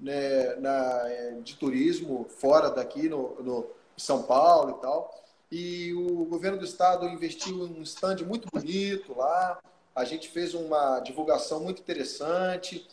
[0.00, 5.24] né, na, é, de turismo fora daqui, no, no São Paulo e tal.
[5.50, 9.58] E o governo do estado investiu em um stand muito bonito lá.
[9.94, 12.86] A gente fez uma divulgação muito interessante.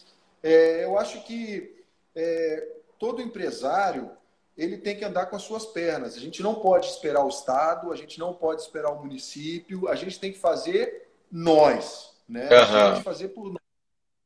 [0.44, 1.84] É, eu acho que
[2.16, 4.12] é, todo empresário
[4.58, 6.16] ele tem que andar com as suas pernas.
[6.16, 9.88] A gente não pode esperar o estado, a gente não pode esperar o município.
[9.88, 12.50] A gente tem que fazer nós né?
[12.50, 12.76] Uhum.
[12.76, 13.62] A gente fazer por nós,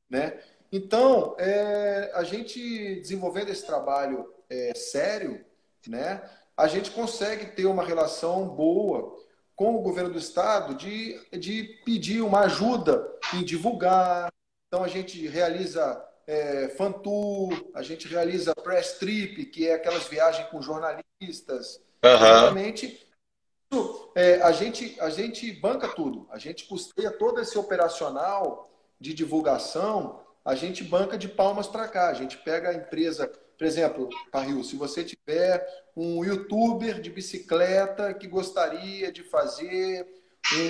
[0.10, 0.40] né?
[0.72, 5.44] Então, é, a gente desenvolvendo esse trabalho é, sério,
[5.88, 6.22] né?
[6.56, 9.18] A gente consegue ter uma relação boa
[9.56, 14.32] com o governo do estado de, de pedir uma ajuda em divulgar.
[14.68, 16.74] Então, a gente realiza é,
[17.74, 21.82] a gente realiza press trip, que é aquelas viagens com jornalistas.
[22.04, 22.12] Uhum.
[22.12, 23.12] Exatamente
[24.16, 26.28] é, a, gente, a gente banca tudo.
[26.30, 28.70] A gente custeia todo esse operacional
[29.00, 32.10] de divulgação, a gente banca de palmas para cá.
[32.10, 33.28] A gente pega a empresa,
[33.58, 35.66] por exemplo, Parril, se você tiver
[35.96, 40.08] um youtuber de bicicleta que gostaria de fazer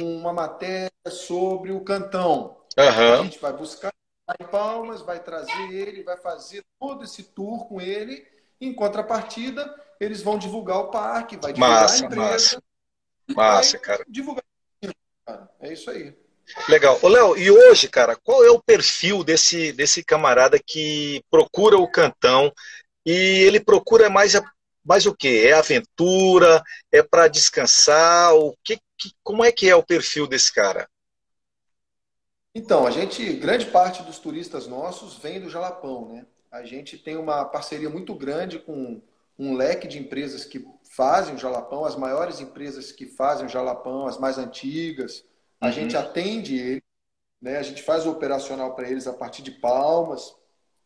[0.02, 3.14] uma matéria sobre o cantão, uhum.
[3.20, 3.92] a gente vai buscar
[4.40, 8.26] em Palmas, vai trazer ele, vai fazer todo esse tour com ele.
[8.60, 12.28] Em contrapartida, eles vão divulgar o parque, vai divulgar massa, a empresa.
[12.28, 12.62] Massa.
[13.30, 14.06] Massa, cara.
[14.08, 14.44] Divulgar.
[15.60, 16.16] É isso aí.
[16.68, 17.00] Legal.
[17.02, 21.89] Ô, Léo, e hoje, cara, qual é o perfil desse, desse camarada que procura o
[21.89, 22.52] cantão
[23.06, 24.34] e ele procura mais,
[24.84, 25.46] mais o quê?
[25.48, 26.62] É aventura?
[26.92, 28.34] É para descansar?
[28.36, 30.88] O que, que, como é que é o perfil desse cara?
[32.54, 36.26] Então, a gente, grande parte dos turistas nossos vem do Jalapão, né?
[36.52, 39.02] A gente tem uma parceria muito grande com
[39.39, 44.06] um leque de empresas que fazem o jalapão, as maiores empresas que fazem o jalapão,
[44.06, 45.24] as mais antigas.
[45.62, 45.72] A uhum.
[45.72, 46.84] gente atende ele,
[47.39, 47.57] né?
[47.57, 50.36] a gente faz o operacional para eles a partir de palmas.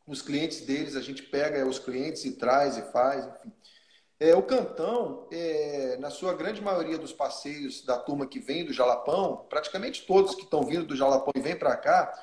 [0.05, 3.51] Os clientes deles, a gente pega os clientes e traz e faz, enfim.
[4.19, 8.71] É, o Cantão, é, na sua grande maioria dos passeios da turma que vem do
[8.71, 12.13] Jalapão, praticamente todos que estão vindo do Jalapão e vêm para cá,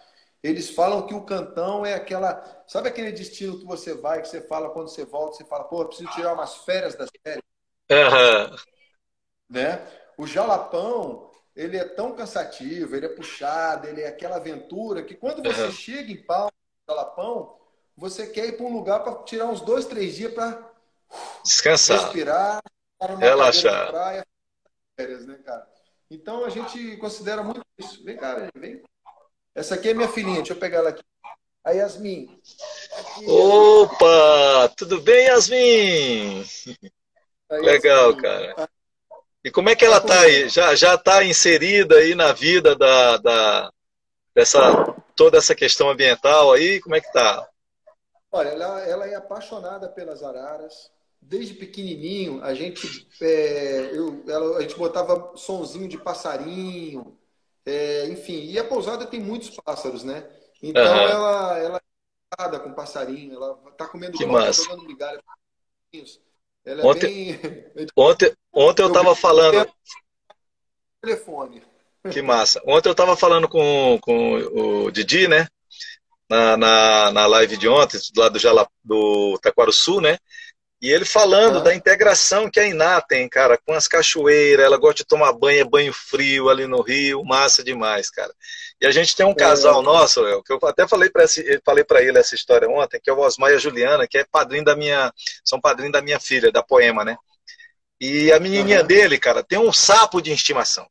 [0.43, 2.65] eles falam que o Cantão é aquela.
[2.67, 5.83] Sabe aquele destino que você vai, que você fala quando você volta, você fala, pô,
[5.83, 7.45] eu preciso tirar umas férias das férias.
[7.91, 8.57] Uhum.
[9.51, 9.87] Né?
[10.17, 15.43] O jalapão, ele é tão cansativo, ele é puxado, ele é aquela aventura que quando
[15.43, 15.73] você uhum.
[15.73, 17.57] chega em pau no jalapão,
[17.97, 20.71] você quer ir para um lugar para tirar uns dois, três dias para
[21.45, 22.63] descansar, respirar,
[23.19, 23.91] relaxar.
[23.91, 24.27] Praia,
[24.97, 25.69] férias, né, cara?
[26.11, 28.03] Então a gente considera muito isso.
[28.05, 28.83] Vem cá, vem.
[29.55, 31.03] Essa aqui é minha filhinha, deixa eu pegar ela aqui.
[31.65, 32.41] A Yasmin.
[32.99, 34.69] Aqui, Opa!
[34.77, 36.45] Tudo bem, Yasmin?
[37.51, 38.69] Legal, cara.
[39.45, 40.49] E como é que ela está aí?
[40.49, 43.73] Já já está inserida aí na vida da, da
[44.35, 46.81] dessa toda essa questão ambiental aí?
[46.81, 47.49] Como é que está?
[48.31, 50.91] Olha, ela, ela é apaixonada pelas araras.
[51.21, 57.17] Desde pequenininho, a gente é, eu, ela, a gente botava sonzinho de passarinho,
[57.65, 58.45] é, enfim.
[58.47, 60.29] E a pousada tem muitos pássaros, né?
[60.61, 61.09] Então uhum.
[61.09, 61.81] ela ela
[62.57, 64.63] é com passarinho, ela está comendo que bola, massa.
[64.63, 65.23] jogando migalha.
[66.65, 67.37] Ela é ontem,
[67.75, 67.87] bem...
[67.97, 69.71] ontem, ontem eu estava falando.
[71.01, 71.63] Telefone.
[72.11, 72.61] Que massa.
[72.67, 75.47] Ontem eu estava falando com, com o Didi, né?
[76.29, 80.19] Na, na, na live de ontem, lá do, Jala, do Taquaruçu, né?
[80.83, 84.97] E ele falando da integração que a Iná tem, cara, com as cachoeiras, ela gosta
[84.97, 88.35] de tomar banho, é banho frio ali no Rio, massa demais, cara.
[88.81, 89.85] E a gente tem um casal é.
[89.85, 91.25] nosso, Léo, que eu até falei para
[91.65, 94.65] falei ele essa história ontem, que é o Osmar e a Juliana, que é padrinho
[94.65, 95.13] da minha,
[95.45, 97.17] são padrinho da minha filha, da Poema, né?
[98.05, 98.87] E a menininha uhum.
[98.87, 100.89] dele, cara, tem um sapo de estimação.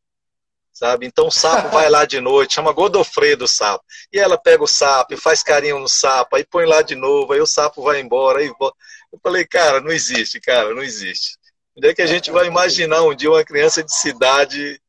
[0.71, 1.05] Sabe?
[1.05, 3.83] Então o sapo vai lá de noite, chama Godofredo o sapo.
[4.13, 7.33] E ela pega o sapo e faz carinho no sapo, aí põe lá de novo,
[7.33, 8.77] aí o sapo vai embora, aí volta.
[9.11, 11.37] Eu falei, cara, não existe, cara, não existe.
[11.77, 14.81] Onde é que a gente vai imaginar um dia uma criança de cidade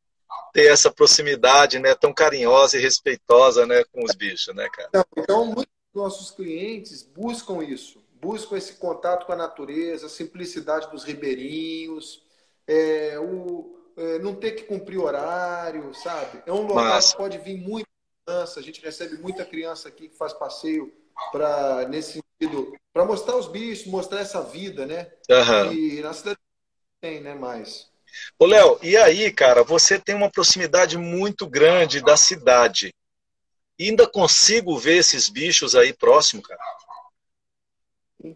[0.53, 5.05] ter essa proximidade, né, tão carinhosa e respeitosa, né, com os bichos, né, cara?
[5.17, 10.89] Então, muitos dos nossos clientes buscam isso, buscam esse contato com a natureza, a simplicidade
[10.89, 12.23] dos ribeirinhos,
[12.65, 16.41] é, o, é, não ter que cumprir horário, sabe?
[16.45, 17.11] É um local Mas...
[17.11, 17.89] que pode vir muita
[18.25, 20.93] criança, a gente recebe muita criança aqui que faz passeio
[21.31, 25.11] para nesse sentido, para mostrar os bichos, mostrar essa vida, né?
[25.29, 25.73] Uhum.
[25.73, 26.39] E na cidade
[27.01, 27.91] tem, né, mais.
[28.39, 32.93] Ô, Léo, e aí, cara, você tem uma proximidade muito grande da cidade.
[33.77, 36.61] E ainda consigo ver esses bichos aí próximo, cara?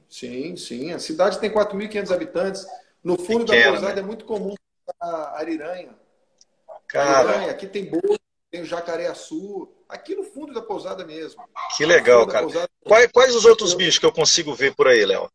[0.09, 0.91] Sim, sim.
[0.91, 2.67] A cidade tem 4.500 habitantes.
[3.03, 4.01] No fundo Pequena, da pousada né?
[4.01, 4.53] é muito comum
[4.99, 5.95] a ariranha.
[6.87, 7.29] Cara.
[7.29, 8.17] Ariranha, aqui tem boi,
[8.51, 9.71] tem o jacaré-açu.
[9.87, 11.41] Aqui no fundo da pousada mesmo.
[11.75, 12.43] Que legal, cara.
[12.43, 12.69] Pousada...
[12.83, 15.29] Quais, quais os outros bichos que eu consigo ver por aí, Léo?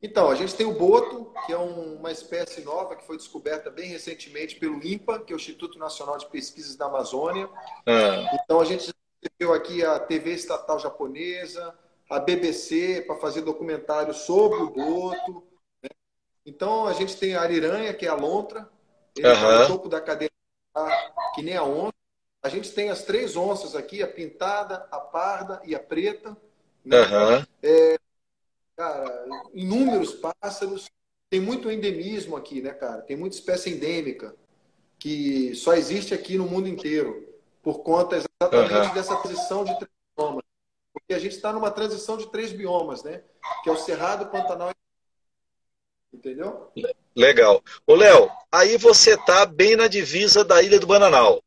[0.00, 3.68] Então, a gente tem o boto, que é um, uma espécie nova que foi descoberta
[3.68, 7.48] bem recentemente pelo INPA, que é o Instituto Nacional de Pesquisas da Amazônia.
[7.84, 8.38] Ah.
[8.44, 11.76] Então, a gente recebeu aqui a TV estatal japonesa,
[12.08, 15.44] a BBC para fazer documentário sobre o boto.
[15.82, 15.90] Né?
[16.46, 18.68] Então, a gente tem a ariranha, que é a lontra,
[19.16, 19.58] ele uhum.
[19.60, 20.30] no topo da cadeia,
[21.34, 21.92] que nem a onça.
[22.42, 26.36] A gente tem as três onças aqui, a pintada, a parda e a preta.
[26.84, 26.96] Né?
[27.00, 27.46] Uhum.
[27.62, 27.98] É,
[28.76, 30.86] cara, inúmeros pássaros.
[31.28, 33.02] Tem muito endemismo aqui, né, cara?
[33.02, 34.34] Tem muita espécie endêmica
[34.98, 37.28] que só existe aqui no mundo inteiro
[37.62, 38.94] por conta exatamente uhum.
[38.94, 39.78] dessa posição de
[41.08, 43.22] Porque a gente está numa transição de três biomas, né?
[43.64, 44.74] Que é o Cerrado, Pantanal e...
[46.14, 46.70] Entendeu?
[47.16, 47.64] Legal.
[47.86, 51.42] Ô, Léo, aí você tá bem na divisa da Ilha do Bananal,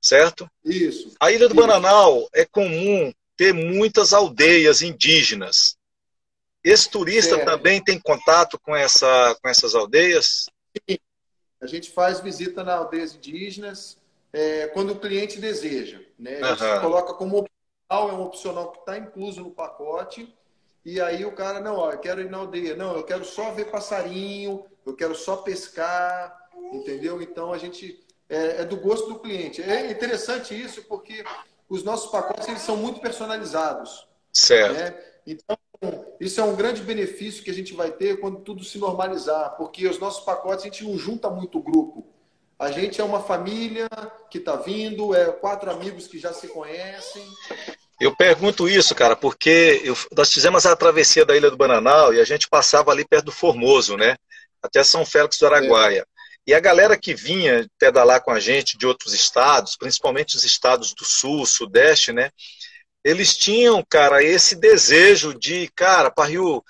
[0.00, 0.50] certo?
[0.64, 1.14] Isso.
[1.20, 1.64] A Ilha do Isso.
[1.64, 5.76] Bananal é comum ter muitas aldeias indígenas.
[6.64, 10.46] Esse turista também tem contato com, essa, com essas aldeias?
[10.90, 10.98] Sim.
[11.60, 13.96] A gente faz visita nas aldeias indígenas
[14.32, 16.00] é, quando o cliente deseja.
[16.18, 16.40] Né?
[16.42, 16.80] A gente uhum.
[16.80, 17.46] coloca como
[17.90, 20.34] é um opcional que está incluso no pacote.
[20.84, 22.76] E aí o cara, não, ó, eu quero ir na aldeia.
[22.76, 27.22] Não, eu quero só ver passarinho, eu quero só pescar, entendeu?
[27.22, 29.62] Então a gente é, é do gosto do cliente.
[29.62, 31.24] É interessante isso porque
[31.68, 34.06] os nossos pacotes eles são muito personalizados.
[34.32, 34.74] Certo.
[34.74, 34.98] Né?
[35.26, 35.56] Então
[36.20, 39.86] isso é um grande benefício que a gente vai ter quando tudo se normalizar, porque
[39.86, 42.06] os nossos pacotes a gente não junta muito grupo.
[42.58, 43.88] A gente é uma família
[44.30, 47.26] que está vindo, é quatro amigos que já se conhecem.
[48.00, 52.20] Eu pergunto isso, cara, porque eu, nós fizemos a travessia da Ilha do Bananal e
[52.20, 54.16] a gente passava ali perto do Formoso, né?
[54.62, 56.00] Até São Félix do Araguaia.
[56.00, 56.04] É.
[56.46, 60.92] E a galera que vinha pedalar com a gente de outros estados, principalmente os estados
[60.94, 62.30] do sul, sudeste, né?
[63.04, 66.64] eles tinham, cara, esse desejo de, cara, Parriu,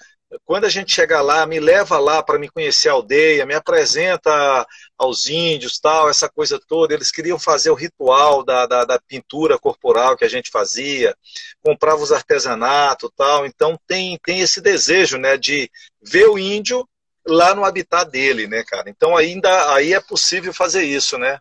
[0.45, 4.67] quando a gente chegar lá, me leva lá para me conhecer a aldeia, me apresenta
[4.99, 6.95] aos índios, tal, essa coisa toda.
[6.95, 11.17] Eles queriam fazer o ritual da, da, da pintura corporal que a gente fazia,
[11.63, 13.47] comprava os artesanatos, tal.
[13.47, 15.71] Então tem, tem esse desejo, né, de
[16.03, 16.89] ver o índio
[17.27, 18.89] lá no habitat dele, né, cara.
[18.89, 21.39] Então ainda aí é possível fazer isso, né?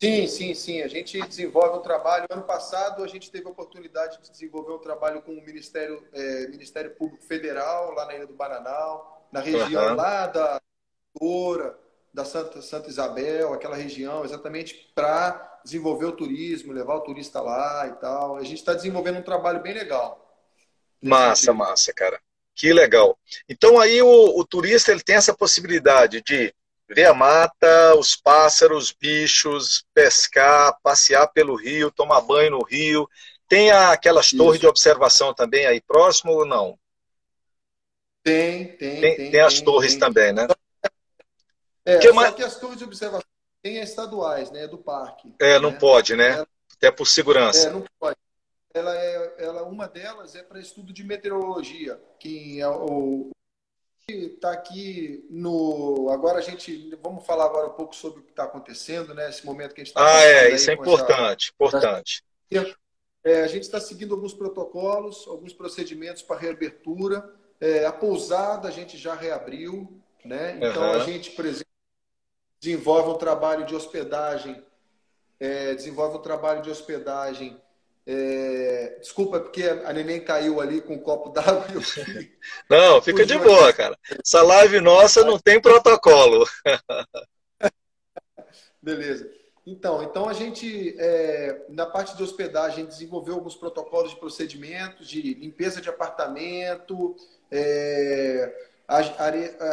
[0.00, 0.82] Sim, sim, sim.
[0.82, 2.26] A gente desenvolve um trabalho.
[2.30, 6.46] Ano passado, a gente teve a oportunidade de desenvolver um trabalho com o Ministério, é,
[6.48, 9.94] Ministério Público Federal, lá na Ilha do Bananal, na região uhum.
[9.94, 10.60] lá da
[11.18, 11.78] Oura,
[12.12, 17.88] da Santa, Santa Isabel, aquela região, exatamente para desenvolver o turismo, levar o turista lá
[17.88, 18.36] e tal.
[18.36, 20.22] A gente está desenvolvendo um trabalho bem legal.
[21.02, 22.20] Massa, massa, cara.
[22.54, 23.18] Que legal.
[23.48, 26.54] Então aí o, o turista ele tem essa possibilidade de
[26.88, 33.08] ver a mata, os pássaros, bichos, pescar, passear pelo rio, tomar banho no rio.
[33.48, 34.36] Tem aquelas Isso.
[34.36, 36.78] torres de observação também aí próximo ou não?
[38.22, 39.00] Tem, tem.
[39.00, 40.00] Tem, tem, tem as torres tem.
[40.00, 40.48] também, né?
[41.84, 42.34] É, que só mais...
[42.34, 43.28] que as torres de observação
[43.62, 44.66] tem estaduais, né?
[44.66, 45.32] Do parque.
[45.40, 45.78] É, não né?
[45.78, 46.44] pode, né?
[46.76, 47.68] Até por segurança.
[47.68, 48.16] É, não pode.
[48.74, 53.30] Ela é, ela, uma delas é para estudo de meteorologia, que é o,
[54.08, 56.08] está aqui no.
[56.10, 56.96] Agora a gente.
[57.02, 59.28] Vamos falar agora um pouco sobre o que está acontecendo, né?
[59.28, 60.06] Esse momento que a gente está.
[60.06, 61.52] Ah, é, isso é importante, essa...
[61.54, 62.24] importante.
[63.24, 67.28] É, a gente está seguindo alguns protocolos, alguns procedimentos para reabertura.
[67.60, 70.56] É, a pousada a gente já reabriu, né?
[70.58, 70.92] Então uhum.
[70.92, 71.66] a gente, por exemplo,
[72.60, 74.62] desenvolve um trabalho de hospedagem,
[75.40, 77.60] é, desenvolve um trabalho de hospedagem
[78.06, 78.98] é...
[79.00, 81.66] Desculpa, porque a neném caiu ali com um copo d'água.
[81.74, 81.80] Eu...
[82.70, 83.98] Não, fica de boa, cara.
[84.24, 86.46] Essa live nossa não tem protocolo.
[88.80, 89.28] Beleza.
[89.66, 95.34] Então, então a gente, é, na parte de hospedagem, desenvolveu alguns protocolos de procedimentos de
[95.34, 97.16] limpeza de apartamento,
[97.50, 98.54] é,
[98.86, 99.10] are,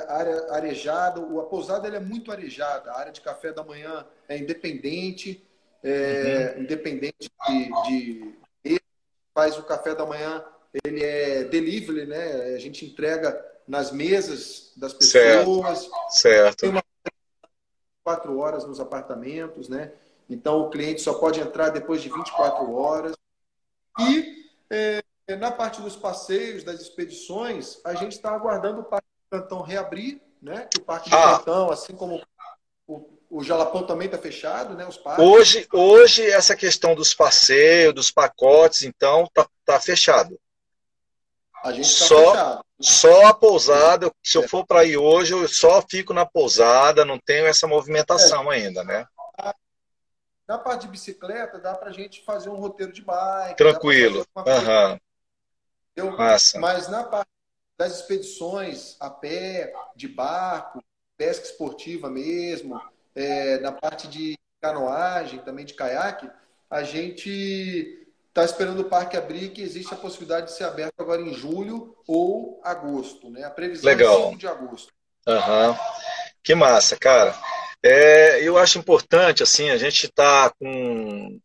[0.07, 1.21] área arejada.
[1.21, 2.91] A pousada é muito arejada.
[2.91, 5.45] A área de café da manhã é independente
[5.83, 6.63] é, uhum.
[6.63, 8.81] independente de, de,
[9.33, 10.43] faz o café da manhã
[10.83, 12.55] ele é delivery, né?
[12.55, 15.89] A gente entrega nas mesas das pessoas.
[16.09, 16.61] Certo.
[16.61, 16.83] Tem uma
[18.03, 19.93] quatro horas nos apartamentos, né?
[20.29, 23.15] Então o cliente só pode entrar depois de 24 horas.
[23.99, 25.03] E é,
[25.37, 30.21] na parte dos passeios, das expedições, a gente está aguardando o Parque do Cantão reabrir,
[30.41, 30.67] né?
[30.71, 31.37] Que o Parque do ah.
[31.37, 32.21] Cantão, assim como
[32.87, 34.85] o, o Jalapão também está fechado, né?
[34.85, 35.25] Os parques.
[35.25, 40.39] Hoje, hoje, essa questão dos passeios, dos pacotes, então, tá, tá fechado.
[41.63, 42.63] A gente está fechado.
[42.79, 47.17] Só a pousada, se eu for para ir hoje, eu só fico na pousada, não
[47.17, 48.57] tenho essa movimentação é.
[48.57, 49.07] ainda, né?
[50.47, 53.57] Na parte de bicicleta, dá para a gente fazer um roteiro de bike.
[53.57, 54.27] Tranquilo.
[54.35, 54.99] Uhum.
[56.59, 57.29] Mas na parte
[57.79, 60.83] das expedições a pé, de barco,
[61.17, 62.79] pesca esportiva mesmo,
[63.15, 66.29] é, na parte de canoagem, também de caiaque,
[66.69, 71.21] a gente está esperando o parque abrir, que existe a possibilidade de ser aberto agora
[71.21, 73.29] em julho ou agosto.
[73.29, 73.43] Né?
[73.43, 74.19] A previsão é Legal.
[74.19, 74.93] é 5 de agosto.
[75.27, 75.75] Uhum.
[76.43, 77.35] Que massa, cara.
[77.83, 81.39] É, eu acho importante, assim, a gente está com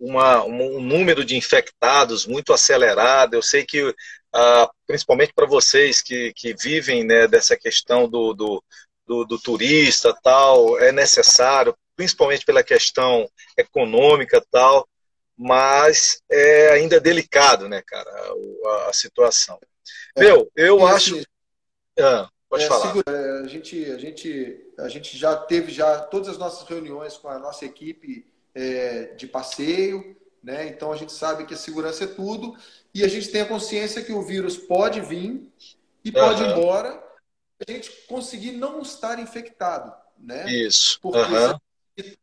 [0.00, 3.34] uma, um número de infectados muito acelerado.
[3.34, 3.94] Eu sei que,
[4.34, 8.64] ah, principalmente para vocês que, que vivem né, dessa questão do, do,
[9.10, 14.88] do, do turista tal, é necessário, principalmente pela questão econômica tal,
[15.36, 19.58] mas é ainda delicado, né, cara, a, a situação.
[20.14, 21.16] É, Meu, eu acho.
[21.16, 21.24] Assim,
[21.98, 22.86] ah, pode é, falar.
[22.86, 27.16] Segura, é, a, gente, a, gente, a gente já teve já todas as nossas reuniões
[27.16, 30.68] com a nossa equipe é, de passeio, né?
[30.68, 32.56] Então a gente sabe que a segurança é tudo
[32.94, 35.48] e a gente tem a consciência que o vírus pode vir
[36.04, 36.48] e pode uhum.
[36.48, 37.09] ir embora.
[37.66, 40.50] A gente conseguir não estar infectado, né?
[40.50, 40.98] Isso.
[41.00, 42.14] Porque uhum.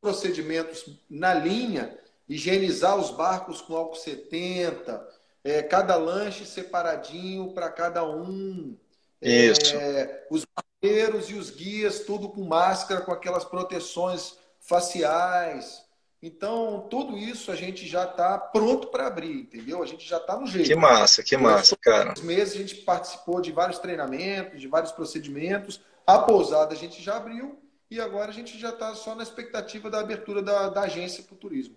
[0.00, 5.06] procedimentos na linha higienizar os barcos com álcool 70,
[5.42, 8.76] é, cada lanche separadinho para cada um.
[9.20, 9.76] Isso.
[9.76, 15.83] É, os barqueiros e os guias, tudo com máscara, com aquelas proteções faciais.
[16.26, 19.82] Então, tudo isso a gente já está pronto para abrir, entendeu?
[19.82, 20.66] A gente já está no jeito.
[20.66, 22.14] Que massa, que massa, cara.
[22.22, 25.82] meses a gente participou de vários treinamentos, de vários procedimentos.
[26.06, 29.90] A pousada a gente já abriu e agora a gente já está só na expectativa
[29.90, 31.76] da abertura da, da agência para o turismo.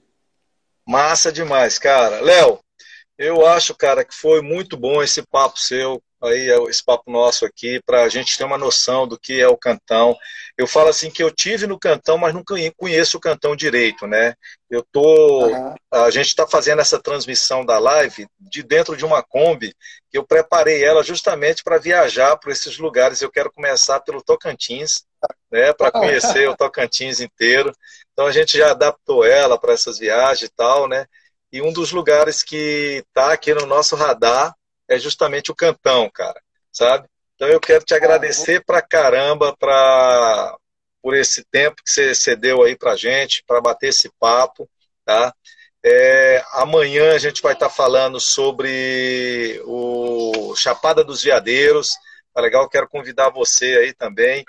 [0.88, 2.22] Massa demais, cara.
[2.22, 2.62] Léo,
[3.18, 7.80] eu acho, cara, que foi muito bom esse papo seu, aí esse papo nosso aqui,
[7.86, 10.16] para a gente ter uma noção do que é o cantão.
[10.58, 14.34] Eu falo assim que eu tive no cantão, mas nunca conheço o cantão direito, né?
[14.70, 15.76] Eu tô, uhum.
[15.94, 19.74] a gente está fazendo essa transmissão da live de dentro de uma Kombi
[20.10, 23.22] que eu preparei ela justamente para viajar para esses lugares.
[23.22, 25.06] Eu quero começar pelo Tocantins,
[25.52, 27.72] né, para conhecer o Tocantins inteiro.
[28.12, 31.06] Então a gente já adaptou ela para essas viagens e tal, né?
[31.52, 34.57] E um dos lugares que está aqui no nosso radar
[34.88, 37.08] é justamente o Cantão, cara, sabe?
[37.36, 40.58] Então eu quero te agradecer pra caramba pra,
[41.02, 44.70] por esse tempo que você cedeu aí pra gente, para bater esse papo,
[45.06, 45.34] tá?
[45.84, 51.94] É, amanhã a gente vai estar tá falando sobre o Chapada dos Veadeiros.
[52.34, 52.68] Tá legal?
[52.70, 54.44] Quero convidar você aí também.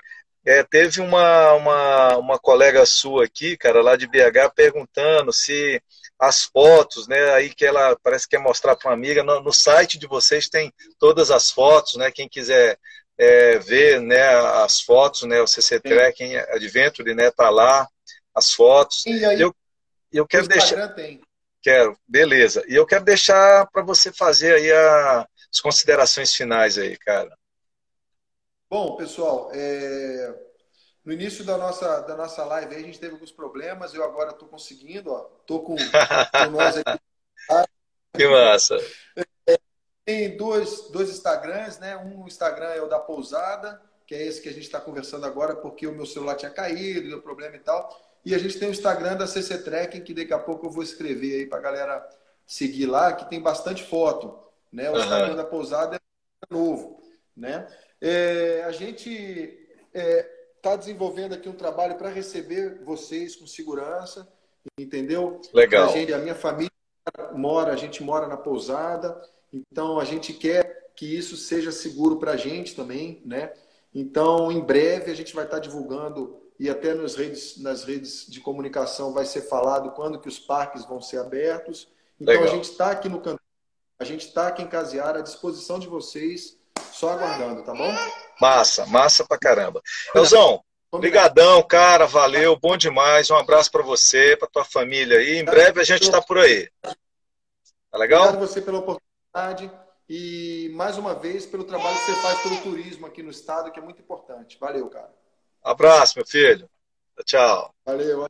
[0.45, 5.81] É, teve uma, uma, uma colega sua aqui, cara, lá de BH, perguntando se
[6.19, 9.53] as fotos, né, aí que ela parece que quer mostrar para uma amiga, no, no,
[9.53, 12.77] site de vocês tem todas as fotos, né, quem quiser
[13.17, 14.27] é, ver, né,
[14.63, 17.87] as fotos, né, o CC Tracking Adventure, né, tá lá,
[18.35, 19.05] as fotos.
[19.05, 19.55] E aí, eu,
[20.11, 20.89] eu quero deixar...
[20.89, 21.21] Tem.
[21.61, 22.63] Quero, beleza.
[22.67, 27.29] E eu quero deixar para você fazer aí a, as considerações finais aí, cara.
[28.69, 30.48] Bom, pessoal, é...
[31.05, 34.47] no início da nossa, da nossa live a gente teve alguns problemas, eu agora estou
[34.47, 36.99] conseguindo, ó, estou com, com nós aqui.
[38.15, 38.77] Que massa!
[40.03, 41.95] Tem dois, dois Instagrams, né?
[41.95, 45.55] Um Instagram é o da pousada, que é esse que a gente está conversando agora,
[45.55, 47.95] porque o meu celular tinha caído, deu problema e tal.
[48.25, 50.83] E a gente tem o Instagram da CC Tracking, que daqui a pouco eu vou
[50.83, 52.09] escrever aí para a galera
[52.45, 54.37] seguir lá, que tem bastante foto.
[54.71, 54.89] Né?
[54.89, 54.99] O uhum.
[54.99, 57.01] Instagram da pousada é novo.
[57.37, 57.67] Né?
[58.01, 64.27] É, a gente é, tá desenvolvendo aqui um trabalho para receber vocês com segurança,
[64.77, 65.41] entendeu?
[65.53, 65.89] Legal.
[65.89, 66.71] A, gente, a minha família
[67.33, 72.31] mora, a gente mora na pousada, então a gente quer que isso seja seguro para
[72.31, 73.53] a gente também, né?
[73.93, 78.27] Então, em breve a gente vai estar tá divulgando e até nas redes, nas redes
[78.27, 81.87] de comunicação vai ser falado quando que os parques vão ser abertos.
[82.19, 82.49] Então Legal.
[82.49, 83.39] a gente está aqui no canto,
[83.97, 86.58] a gente está aqui em Caseara à disposição de vocês
[86.93, 87.91] só aguardando, tá bom?
[88.39, 89.81] Massa, massa pra caramba.
[90.15, 90.63] Elzão,
[90.99, 93.29] brigadão, cara, valeu, bom demais.
[93.29, 95.37] Um abraço para você, para tua família aí.
[95.37, 96.69] Em breve a gente tá por aí.
[96.81, 98.23] Tá legal?
[98.23, 99.71] Obrigado você pela oportunidade.
[100.07, 103.79] e mais uma vez pelo trabalho que você faz pelo turismo aqui no estado, que
[103.79, 104.57] é muito importante.
[104.59, 105.13] Valeu, cara.
[105.63, 106.69] Abraço, meu filho.
[107.25, 107.73] Tchau.
[107.85, 108.27] Valeu.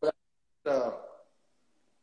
[0.64, 1.09] Tchau.